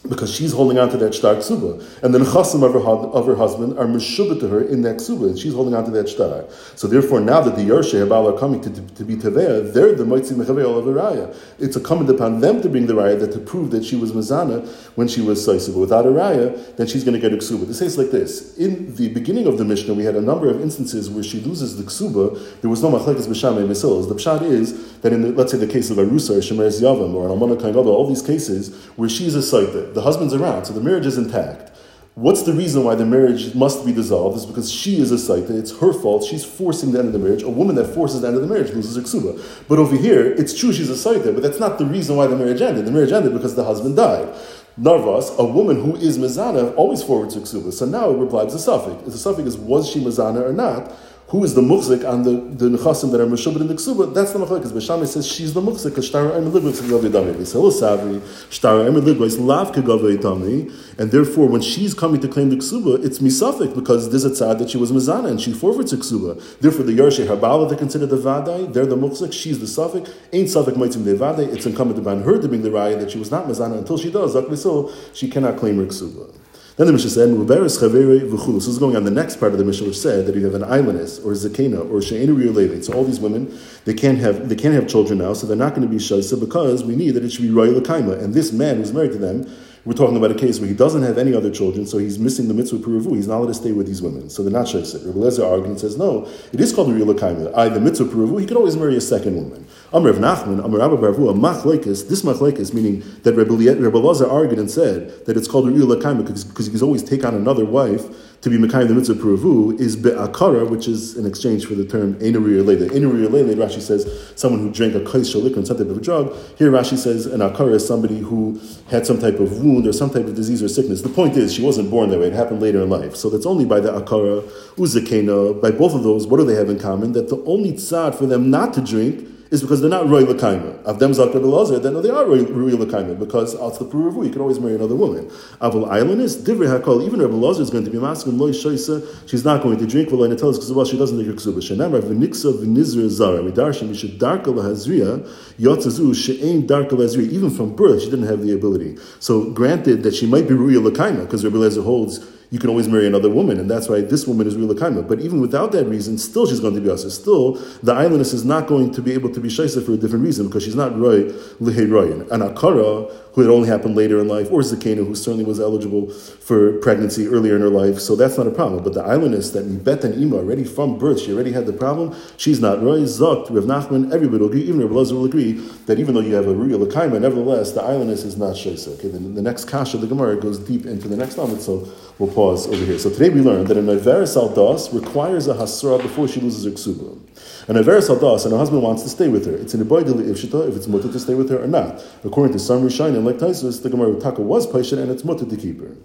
because 0.08 0.34
she's 0.34 0.54
holding 0.54 0.78
on 0.78 0.90
to 0.90 0.98
that 0.98 1.14
star 1.14 1.36
ksuba, 1.36 1.84
and 2.04 2.14
the 2.14 2.20
nechasim 2.20 2.64
of 2.64 2.74
her, 2.74 2.80
of 2.80 3.26
her 3.26 3.36
husband 3.36 3.78
are 3.78 3.86
meshubah 3.86 4.40
to 4.40 4.48
her 4.48 4.62
in 4.62 4.82
that 4.84 4.98
ksuba, 4.98 5.30
and 5.30 5.40
she's 5.40 5.54
holding 5.54 5.74
on 5.74 5.84
to 5.84 5.92
that 5.92 6.08
star. 6.08 6.46
So 6.76 6.88
therefore, 6.88 7.20
now 7.20 7.42
that 7.42 7.56
the 7.56 7.64
Yershe 7.64 7.94
Habal 7.94 8.34
are 8.34 8.40
coming 8.40 8.62
to, 8.62 8.70
to, 8.70 8.82
to 8.82 9.04
be 9.04 9.16
Tevea, 9.16 9.74
they're 9.74 9.96
the 9.96 10.04
Moitzi 10.04 10.34
Mechaveil 10.34 10.78
of 10.78 10.86
Araya. 10.86 11.08
Raya. 11.08 11.36
It's 11.60 11.76
incumbent 11.76 12.10
upon 12.10 12.40
them 12.40 12.62
to 12.62 12.70
bring 12.70 12.88
the 12.88 12.94
Raya 12.94 13.20
that 13.20 13.32
to 13.34 13.40
prove 13.40 13.72
that 13.72 13.84
she 13.84 13.96
was 13.96 14.12
Mazana 14.12 14.68
when 14.96 15.08
she 15.08 15.22
was 15.22 15.46
Saisa. 15.46 15.74
But 15.74 15.80
without 15.80 16.06
a 16.06 16.10
Raya, 16.10 16.76
then 16.76 16.88
she's 16.88 17.04
going 17.04 17.20
to 17.20 17.20
get 17.20 17.34
a 17.34 17.38
ksuba. 17.38 17.68
This 17.68 17.80
says 17.80 17.98
like 17.98 18.12
this. 18.12 18.58
In 18.58 18.96
the 18.96 19.10
beginning 19.10 19.48
of 19.48 19.58
the 19.58 19.66
Mishnah, 19.66 19.94
we 19.94 20.04
had 20.04 20.16
a 20.16 20.22
number 20.22 20.50
of 20.50 20.62
instances 20.62 21.10
where 21.10 21.24
she 21.24 21.40
loses 21.40 21.78
the 21.78 21.84
ksuba. 21.84 22.62
There 22.62 22.70
was 22.70 22.82
no 22.82 22.92
machlekes 22.92 23.28
b'shamay 23.28 23.68
mesilas. 23.68 24.08
The 24.08 24.16
pshat 24.16 24.44
is 24.44 25.00
that 25.00 25.14
in, 25.14 25.22
the, 25.22 25.32
let's 25.32 25.52
say, 25.52 25.58
the 25.58 25.68
case 25.68 25.90
of 25.90 25.98
Arusa 25.98 26.38
or 26.38 26.40
Shemer 26.40 26.68
Yavam 26.68 27.14
or 27.14 27.30
an 27.30 27.38
Almana 27.38 27.58
all 27.88 28.08
these 28.08 28.22
cases 28.22 28.76
where 28.96 29.10
she's 29.10 29.36
a 29.36 29.40
Saita, 29.40 29.87
the 29.94 30.02
husband's 30.02 30.34
around, 30.34 30.66
so 30.66 30.74
the 30.74 30.82
marriage 30.82 31.06
is 31.06 31.18
intact. 31.18 31.72
What's 32.18 32.42
the 32.42 32.54
reason 32.54 32.84
why 32.84 32.96
the 32.96 33.06
marriage 33.06 33.54
must 33.54 33.86
be 33.86 33.94
dissolved? 33.94 34.38
Is 34.38 34.46
because 34.48 34.72
she 34.72 35.00
is 35.00 35.12
a 35.12 35.18
saita. 35.18 35.52
It's 35.52 35.78
her 35.78 35.94
fault. 35.94 36.24
She's 36.24 36.44
forcing 36.44 36.92
the 36.92 36.98
end 36.98 37.10
of 37.10 37.14
the 37.14 37.20
marriage. 37.20 37.44
A 37.44 37.50
woman 37.50 37.76
that 37.76 37.94
forces 37.94 38.22
the 38.22 38.28
end 38.28 38.36
of 38.36 38.42
the 38.42 38.48
marriage 38.48 38.74
loses 38.74 38.96
her 38.96 39.04
ksuba. 39.04 39.40
But 39.68 39.78
over 39.78 39.96
here, 39.96 40.26
it's 40.32 40.58
true 40.58 40.74
she's 40.74 40.90
a 40.90 40.94
saita, 40.94 41.32
but 41.36 41.44
that's 41.44 41.60
not 41.60 41.78
the 41.78 41.86
reason 41.86 42.16
why 42.16 42.26
the 42.26 42.36
marriage 42.36 42.60
ended. 42.60 42.86
The 42.86 42.92
marriage 42.92 43.12
ended 43.12 43.34
because 43.34 43.54
the 43.54 43.64
husband 43.64 43.98
died. 43.98 44.34
Narvas, 44.80 45.38
a 45.38 45.46
woman 45.46 45.80
who 45.84 45.96
is 45.96 46.18
mizana, 46.18 46.76
always 46.76 47.04
forwards 47.04 47.36
her 47.36 47.42
ksuba. 47.42 47.72
So 47.72 47.86
now 47.86 48.10
it 48.10 48.18
replies 48.18 48.52
a 48.56 48.60
suffix. 48.60 49.04
The 49.04 49.20
suffix 49.20 49.50
is 49.50 49.58
was 49.58 49.88
she 49.88 50.00
mizana 50.00 50.42
or 50.42 50.54
not? 50.54 50.92
Who 51.30 51.44
is 51.44 51.56
the 51.56 51.62
muchzik 51.62 52.06
on 52.06 52.24
the, 52.24 52.32
the 52.32 52.78
nechasim 52.78 53.12
that 53.12 53.20
are 53.20 53.26
meshubed 53.26 53.60
in 53.60 53.68
the 53.68 53.74
ksuba, 53.74 54.14
that's 54.14 54.32
the 54.32 54.40
machlekes. 54.40 54.72
Beshami 54.72 55.06
says 55.06 55.28
she's 55.28 55.54
the 55.54 55.60
muchzik 55.60 55.92
because 55.92 56.08
shtar 56.08 56.32
emer 56.32 56.50
ligvais 56.50 56.80
kagavei 56.82 57.10
dami. 57.12 57.34
V'selo 57.34 57.66
oh, 57.66 57.70
savri 57.70 58.22
shtar 58.50 58.88
emer 58.88 59.02
ligvais 59.02 59.38
lav 59.38 59.74
kagavei 59.74 60.18
dami, 60.18 60.72
and 60.98 61.12
therefore 61.12 61.48
when 61.48 61.60
she's 61.60 61.94
coming 61.94 62.22
to 62.22 62.30
claim 62.30 62.50
the 62.50 62.56
ksuba, 62.56 63.04
it's 63.04 63.20
misafik 63.20 63.76
because 63.76 64.10
there's 64.10 64.24
a 64.24 64.30
tzad 64.30 64.58
that 64.60 64.70
she 64.70 64.78
was 64.78 64.94
mizana 64.94 65.30
and 65.30 65.42
she 65.42 65.52
forfeits 65.52 65.92
a 65.92 65.98
ksuba. 65.98 66.42
Therefore 66.60 66.86
the 66.86 66.94
yarshe 66.94 67.28
habala 67.28 67.70
they 67.70 67.76
consider 67.76 68.06
the 68.06 68.18
vadai, 68.18 68.72
they're 68.72 68.86
the 68.86 68.96
muchzik, 68.96 69.34
she's 69.34 69.60
the 69.60 69.66
suffik. 69.66 70.10
Ain't 70.32 70.48
suffik 70.48 70.76
maitzim 70.76 71.04
de 71.04 71.14
vadai. 71.14 71.54
It's 71.54 71.66
incumbent 71.66 72.00
upon 72.00 72.24
her 72.24 72.42
to 72.42 72.48
bring 72.48 72.62
the 72.62 72.70
raya 72.70 72.98
that 73.00 73.12
she 73.12 73.20
was 73.20 73.32
not 73.32 73.48
mizana 73.48 73.78
until 73.78 73.98
she 73.98 74.10
does. 74.10 74.32
So 74.62 74.94
she 75.14 75.30
cannot 75.30 75.58
claim 75.58 75.76
her 75.78 75.88
ksuba. 75.88 76.34
Then 76.78 76.86
the 76.86 76.94
Mishnah 76.94 77.10
said, 77.10 77.30
"Muberes 77.30 77.80
chaveri 77.80 78.22
v'chulu." 78.30 78.56
This 78.56 78.68
is 78.68 78.78
going 78.78 78.96
on 78.96 79.04
the 79.04 79.10
next 79.10 79.38
part 79.38 79.52
of 79.52 79.58
the 79.58 79.66
Mishnah, 79.66 79.88
which 79.88 79.98
said 79.98 80.28
that 80.28 80.36
you 80.36 80.46
have 80.46 80.54
an 80.54 80.62
aylonis 80.62 81.18
or 81.26 81.32
zakena 81.32 81.90
or 81.92 82.04
she'enu 82.04 82.36
levet. 82.36 82.86
So 82.86 82.94
all 82.94 83.04
these 83.04 83.20
women, 83.20 83.52
they 83.86 83.96
can't 83.96 84.20
have 84.20 84.48
they 84.48 84.56
can't 84.56 84.76
have 84.76 84.88
children 84.88 85.18
now, 85.18 85.34
so 85.34 85.48
they're 85.48 85.58
not 85.58 85.74
going 85.74 85.88
to 85.88 85.92
be 85.92 85.98
shaisa 85.98 86.40
because 86.40 86.84
we 86.84 86.96
need 86.96 87.12
that 87.12 87.26
it 87.26 87.32
should 87.32 87.42
be 87.42 87.50
royal 87.50 87.82
kaima. 87.82 88.22
And 88.24 88.36
this 88.36 88.52
man 88.52 88.78
who's 88.78 88.94
married 88.94 89.14
to 89.14 89.18
them 89.18 89.50
we're 89.88 89.94
talking 89.94 90.18
about 90.18 90.32
a 90.32 90.36
case 90.36 90.60
where 90.60 90.68
he 90.68 90.76
doesn't 90.76 91.04
have 91.04 91.18
any 91.18 91.34
other 91.34 91.50
children, 91.50 91.86
so 91.88 91.98
he's 91.98 92.20
missing 92.20 92.50
the 92.50 92.54
mitzvah 92.54 92.80
peruvu. 92.80 93.16
He's 93.16 93.30
not 93.30 93.38
allowed 93.38 93.48
to 93.48 93.54
stay 93.54 93.72
with 93.72 93.88
these 93.88 94.02
women. 94.02 94.30
So 94.30 94.44
they're 94.44 94.52
not 94.52 94.66
shaysik. 94.66 95.06
Rabbi 95.06 95.18
Lezer 95.18 95.50
argues 95.50 95.70
and 95.70 95.80
says, 95.80 95.98
no, 95.98 96.28
it 96.52 96.60
is 96.60 96.74
called 96.74 96.90
a 96.90 96.94
real 96.94 97.08
akaima. 97.08 97.56
I, 97.56 97.70
the 97.70 97.80
mitzvah 97.80 98.04
peruvu, 98.04 98.42
he 98.42 98.46
could 98.46 98.58
always 98.58 98.76
marry 98.76 98.98
a 98.98 99.02
second 99.02 99.38
woman. 99.38 99.66
Amr 99.94 100.10
of 100.10 100.18
Nachman, 100.18 100.62
Amr 100.62 100.82
Abba 100.82 100.98
Barvu, 100.98 101.30
a 101.30 101.34
machlekes, 101.34 102.10
this 102.10 102.22
machlekes, 102.22 102.74
meaning 102.74 103.04
that 103.24 103.36
Rabbi 103.36 103.54
Lezer 103.54 104.30
argued 104.30 104.60
and 104.60 104.70
said 104.70 105.26
that 105.26 105.38
it's 105.38 105.48
called 105.48 105.68
a 105.68 105.72
real 105.72 105.88
akaima 105.88 106.26
because 106.26 106.66
he 106.66 106.72
can 106.72 106.82
always 106.82 107.02
take 107.02 107.24
on 107.24 107.34
another 107.34 107.64
wife 107.64 108.06
to 108.42 108.50
be 108.50 108.58
Mekayim 108.58 108.90
the 108.90 108.94
mitzvah 108.94 109.16
puravu 109.16 109.80
is 109.80 109.96
be'akara, 109.96 110.66
which 110.66 110.88
is 110.88 111.16
in 111.18 111.26
exchange 111.26 111.66
for 111.66 111.74
the 111.74 111.86
term 111.86 112.16
enuri 112.16 112.64
lele. 112.64 112.90
Enuri 112.90 113.32
lele, 113.32 113.56
Rashi 113.56 113.82
says, 113.82 114.06
someone 114.36 114.62
who 114.62 114.72
drank 114.72 114.94
a 114.94 115.00
kais 115.00 115.34
liquor 115.34 115.58
and 115.58 115.66
some 115.68 115.78
type 115.78 115.88
of 115.88 115.98
a 115.98 116.02
drug. 116.02 116.36
Here 116.58 116.70
Rashi 116.70 116.98
says 116.98 117.26
an 117.26 117.40
akara 117.40 117.76
is 117.76 117.88
somebody 117.88 118.20
who 118.20 118.60
had 118.90 119.08
some 119.08 119.20
type 119.20 119.40
of 119.40 119.64
wound 119.64 119.88
or 119.88 119.94
some 119.94 120.10
type 120.10 120.26
of 120.26 120.36
disease 120.36 120.62
or 120.62 120.68
sickness. 120.68 121.02
The 121.02 121.10
point 121.10 121.38
is, 121.38 121.54
she 121.54 121.62
wasn't 121.62 121.90
born 121.90 122.10
that 122.10 122.20
way. 122.20 122.28
It 122.28 122.34
happened 122.34 122.62
later 122.62 122.82
in 122.82 122.90
life. 122.90 123.16
So 123.16 123.30
that's 123.30 123.46
only 123.46 123.66
by 123.66 123.80
the 123.80 123.92
akara, 123.92 124.42
uzakena, 124.76 125.62
by 125.62 125.72
both 125.72 125.96
of 125.96 126.04
those, 126.04 126.28
what 126.28 126.38
do 126.38 126.46
they 126.46 126.56
have 126.56 126.70
in 126.70 126.78
common? 126.78 127.14
That 127.14 127.30
the 127.30 127.42
only 127.46 127.72
tzad 127.72 128.16
for 128.16 128.26
them 128.26 128.50
not 128.52 128.74
to 128.76 128.82
drink 128.82 129.28
is 129.52 129.62
because 129.62 129.82
they're 129.82 129.90
not 129.90 130.10
roy 130.10 130.24
lekaima. 130.24 130.84
Avdem 130.84 131.14
zakar 131.14 131.42
belazar, 131.42 131.82
then 131.82 132.02
they 132.02 132.10
are 132.10 132.26
roy 132.26 132.40
lekaima 132.40 133.18
because 133.20 133.56
out 133.60 133.78
the 133.78 133.86
peruvu 133.86 134.26
you 134.26 134.32
can 134.32 134.42
always 134.42 134.60
marry 134.60 134.76
another 134.76 134.96
woman. 134.96 135.26
Aval 135.62 135.88
aylonis 135.88 136.38
divrei 136.44 136.68
hakol. 136.68 137.06
Even 137.06 137.22
Rabbi 137.22 137.36
Lazar 137.36 137.62
is 137.62 137.70
going 137.70 137.86
to 137.86 137.92
be 137.92 138.00
masking 138.00 138.38
loy 138.38 138.52
shoysa. 138.52 139.30
She's 139.30 139.46
not 139.46 139.62
going 139.62 139.78
to 139.78 139.86
drink. 139.86 140.08
Netelas 140.08 140.54
because 140.54 140.72
well 140.72 140.86
she 140.86 140.98
doesn't 140.98 141.18
drink 141.18 141.30
her 141.30 141.52
ksuba. 141.52 141.60
Shenamar 141.60 142.02
v'niksa 142.02 142.54
v'nizra 142.54 143.10
zara. 143.10 143.40
Midarshem 143.40 143.90
yishad 143.90 144.18
darka 144.18 144.48
lahazriya 144.48 145.28
yotzazu 145.60 146.16
she'ain 146.16 146.66
darka 146.66 146.92
lahazriya. 146.92 147.30
Even 147.30 147.50
from 147.50 147.76
birth 147.76 148.02
she 148.04 148.10
didn't 148.10 148.28
have 148.28 148.42
the 148.42 148.54
ability. 148.54 148.98
So 149.20 149.52
granted 149.52 150.04
that 150.04 150.16
she 150.16 150.26
might 150.26 150.48
be 150.48 150.54
roy 150.54 150.74
lekaima 150.74 151.26
because 151.26 151.44
Rabbi 151.44 151.58
Lazar 151.58 151.82
holds 151.82 152.20
you 152.50 152.60
can 152.60 152.70
always 152.70 152.88
marry 152.88 153.06
another 153.06 153.30
woman, 153.30 153.60
and 153.60 153.70
that's 153.70 153.90
why 153.90 154.02
this 154.02 154.26
woman 154.26 154.48
is 154.48 154.56
real 154.56 154.74
kaima. 154.74 155.06
But 155.08 155.20
even 155.20 155.42
without 155.42 155.72
that 155.74 155.86
reason, 155.86 156.18
still 156.18 156.46
she's 156.46 156.62
going 156.62 156.76
to 156.76 156.82
be 156.82 156.90
asa. 156.90 157.12
Still, 157.12 157.54
the 157.84 157.94
aylonis 157.94 158.34
is 158.34 158.46
not 158.46 158.68
going 158.68 158.92
to 158.94 159.02
be 159.02 159.12
able 159.12 159.34
to 159.34 159.40
be 159.40 159.50
shaisa 159.50 159.86
for 159.86 159.94
a 159.94 159.98
different 159.98 160.24
reason 160.24 160.48
because 160.48 160.64
she's 160.64 160.76
not 160.76 160.98
roy 160.98 161.24
lihei 161.60 161.88
royan. 161.90 162.30
An 162.32 162.42
akara 162.42 163.12
who 163.38 163.44
had 163.44 163.52
only 163.52 163.70
happened 163.70 163.96
later 163.96 164.20
in 164.20 164.28
life, 164.28 164.52
or 164.52 164.62
zakena 164.62 165.06
who 165.06 165.14
certainly 165.14 165.46
was 165.46 165.60
eligible 165.60 166.10
for 166.10 166.74
pregnancy 166.80 167.28
earlier 167.28 167.56
in 167.56 167.62
her 167.62 167.70
life, 167.70 168.00
so 168.00 168.16
that's 168.16 168.36
not 168.36 168.48
a 168.48 168.52
problem. 168.52 168.84
But 168.84 168.96
the 168.96 169.04
aylonis 169.04 169.54
that 169.54 169.84
bet 169.84 170.04
and 170.04 170.20
ima 170.20 170.38
already 170.38 170.64
from 170.64 170.98
birth, 170.98 171.22
she 171.22 171.32
already 171.32 171.52
had 171.52 171.68
the 171.68 171.72
problem. 171.72 172.16
She's 172.38 172.60
not 172.60 172.82
roy 172.82 173.02
zakt. 173.02 173.52
Rav 173.52 173.66
Nachman, 173.66 174.12
everybody 174.12 174.40
will 174.40 174.48
agree. 174.48 174.64
Even 174.64 174.82
Rav 174.82 174.92
Lazar 174.92 175.14
will 175.14 175.26
agree 175.26 175.52
that 175.86 176.00
even 176.00 176.16
though 176.16 176.22
you 176.22 176.34
have 176.34 176.48
a 176.48 176.54
real 176.56 176.80
kaima, 176.88 177.22
nevertheless 177.22 177.74
the 177.74 177.82
aylonis 177.82 178.26
is 178.26 178.38
not 178.38 178.56
shaisa. 178.56 178.98
Okay, 178.98 179.10
the, 179.10 179.20
the 179.20 179.44
next 179.44 179.66
kasha, 179.66 179.98
the 179.98 180.08
Gemara 180.08 180.36
goes 180.38 180.58
deep 180.58 180.88
into 180.88 181.08
the 181.08 181.16
next 181.16 181.38
element. 181.38 181.62
So 181.62 181.88
we'll 182.18 182.34
pause 182.34 182.66
over 182.66 182.84
here. 182.84 182.98
So 182.98 183.12
today 183.12 183.30
we 183.30 183.42
learned 183.42 183.68
that 183.68 183.78
a 183.78 183.82
Iveris 183.82 184.36
Aldas 184.36 184.92
requires 185.00 185.48
a 185.48 185.54
Hasra 185.54 186.02
before 186.02 186.28
she 186.28 186.42
loses 186.42 186.66
her 186.66 186.72
ksuba. 186.72 187.27
An 187.70 187.76
Iveris 187.76 188.08
Aldas 188.08 188.46
and 188.46 188.54
her 188.54 188.58
husband 188.58 188.82
wants 188.82 189.04
to 189.04 189.10
stay 189.10 189.28
with 189.28 189.46
her. 189.46 189.54
It's 189.54 189.74
an 189.74 189.84
Iboidili 189.84 190.30
Ifshita 190.30 190.70
if 190.70 190.78
it's 190.78 190.88
mutter 190.88 191.12
to 191.12 191.20
stay 191.20 191.34
with 191.34 191.50
her 191.50 191.62
or 191.62 191.68
not. 191.68 192.02
According 192.24 192.54
to 192.54 192.60
some 192.60 192.82
Rishonim, 192.82 193.26
like 193.26 193.40
Tosfos, 193.40 193.84
the 193.84 193.90
Gemara 193.90 194.18
Taka 194.22 194.42
was 194.42 194.66
Paishan 194.66 195.00
and 195.00 195.12
it's 195.12 195.26
mutter 195.26 195.46
to 195.46 195.58
keep 195.58 195.82
her. 195.82 195.98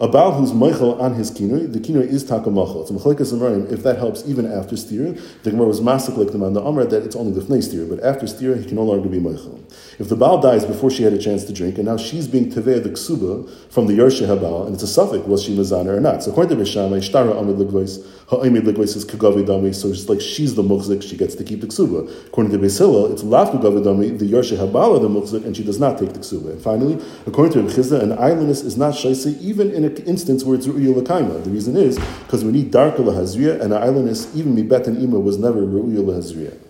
A 0.00 0.06
Baal 0.06 0.32
who's 0.32 0.52
Michael 0.52 1.00
on 1.00 1.14
his 1.14 1.32
kinoi, 1.32 1.72
the 1.72 1.80
kinoi 1.80 2.06
is 2.06 2.24
takamachal. 2.24 2.82
It's 2.82 2.90
machlekas 2.90 3.32
amarim. 3.32 3.72
If 3.72 3.82
that 3.82 3.96
helps, 3.96 4.22
even 4.28 4.46
after 4.46 4.76
steer, 4.76 5.16
the 5.42 5.50
Gemara 5.50 5.66
was 5.66 5.80
masik 5.80 6.16
like 6.16 6.30
the 6.30 6.38
man 6.38 6.52
the 6.52 6.62
Amr 6.62 6.84
that 6.84 7.02
it's 7.02 7.16
only 7.16 7.32
the 7.32 7.40
fnei 7.40 7.62
steer, 7.62 7.84
but 7.84 7.98
after 8.04 8.28
steer 8.28 8.54
he 8.54 8.64
can 8.64 8.76
no 8.76 8.84
longer 8.84 9.08
be 9.08 9.18
Michael. 9.18 9.58
If 9.98 10.08
the 10.08 10.14
Baal 10.14 10.40
dies 10.40 10.64
before 10.64 10.90
she 10.90 11.02
had 11.02 11.14
a 11.14 11.18
chance 11.18 11.42
to 11.44 11.52
drink, 11.52 11.78
and 11.78 11.86
now 11.86 11.96
she's 11.96 12.28
being 12.28 12.52
teveh 12.52 12.80
the 12.82 12.90
ksuba 12.90 13.50
from 13.72 13.86
the 13.86 13.94
Yershe 13.94 14.24
Habal, 14.24 14.66
and 14.66 14.74
it's 14.74 14.84
a 14.84 14.86
suffix, 14.86 15.26
was 15.26 15.42
she 15.42 15.56
mazana 15.56 15.96
or 15.96 16.00
not? 16.00 16.22
So 16.22 16.30
according 16.30 16.56
to 16.56 16.62
Rishama, 16.62 16.98
Shtara 16.98 17.36
Amid 17.36 17.56
Ligvais, 17.56 18.06
Ha'imid 18.30 18.64
Ligvais 18.64 18.94
is 18.94 19.06
Kagavi 19.06 19.42
Dami, 19.42 19.74
so 19.74 19.88
it's 19.88 20.06
like 20.06 20.20
she's 20.20 20.54
the 20.54 20.62
muchzik, 20.62 21.02
she 21.02 21.16
gets 21.16 21.34
to 21.36 21.42
keep 21.42 21.62
the 21.62 21.66
ksuba. 21.66 22.26
According 22.26 22.52
to 22.52 22.58
Besila, 22.58 23.10
it's 23.10 23.22
Lav 23.22 23.48
Kagavi 23.48 23.82
Dami, 23.82 24.18
the 24.18 24.30
Yershe 24.30 24.54
Habal 24.54 25.00
the 25.00 25.08
muchzik, 25.08 25.46
and 25.46 25.56
she 25.56 25.64
does 25.64 25.80
not 25.80 25.96
take 25.96 26.12
the 26.12 26.18
ksuba. 26.18 26.50
And 26.50 26.60
finally, 26.60 27.02
according 27.26 27.54
to 27.54 27.60
Rebchizda, 27.60 28.02
an 28.02 28.10
aylonis 28.18 28.62
is 28.66 28.76
not 28.76 28.92
shaisi 28.92 29.40
even 29.40 29.70
in 29.70 29.84
an 29.84 29.96
instance 30.04 30.44
where 30.44 30.56
it's 30.56 30.66
Ru'ya 30.66 31.00
Lakaima. 31.00 31.42
The 31.42 31.48
reason 31.48 31.74
is 31.78 31.98
because 32.24 32.44
we 32.44 32.52
need 32.52 32.70
darker 32.70 33.02
Lahazriya, 33.02 33.62
and 33.62 33.72
an 33.72 33.80
aylonis, 33.80 34.36
even 34.36 34.54
Mibet 34.54 34.86
and 34.88 35.02
Ima, 35.02 35.18
was 35.18 35.38
never 35.38 35.62
Ru'ya 35.62 36.04
Lahazriya. 36.04 36.67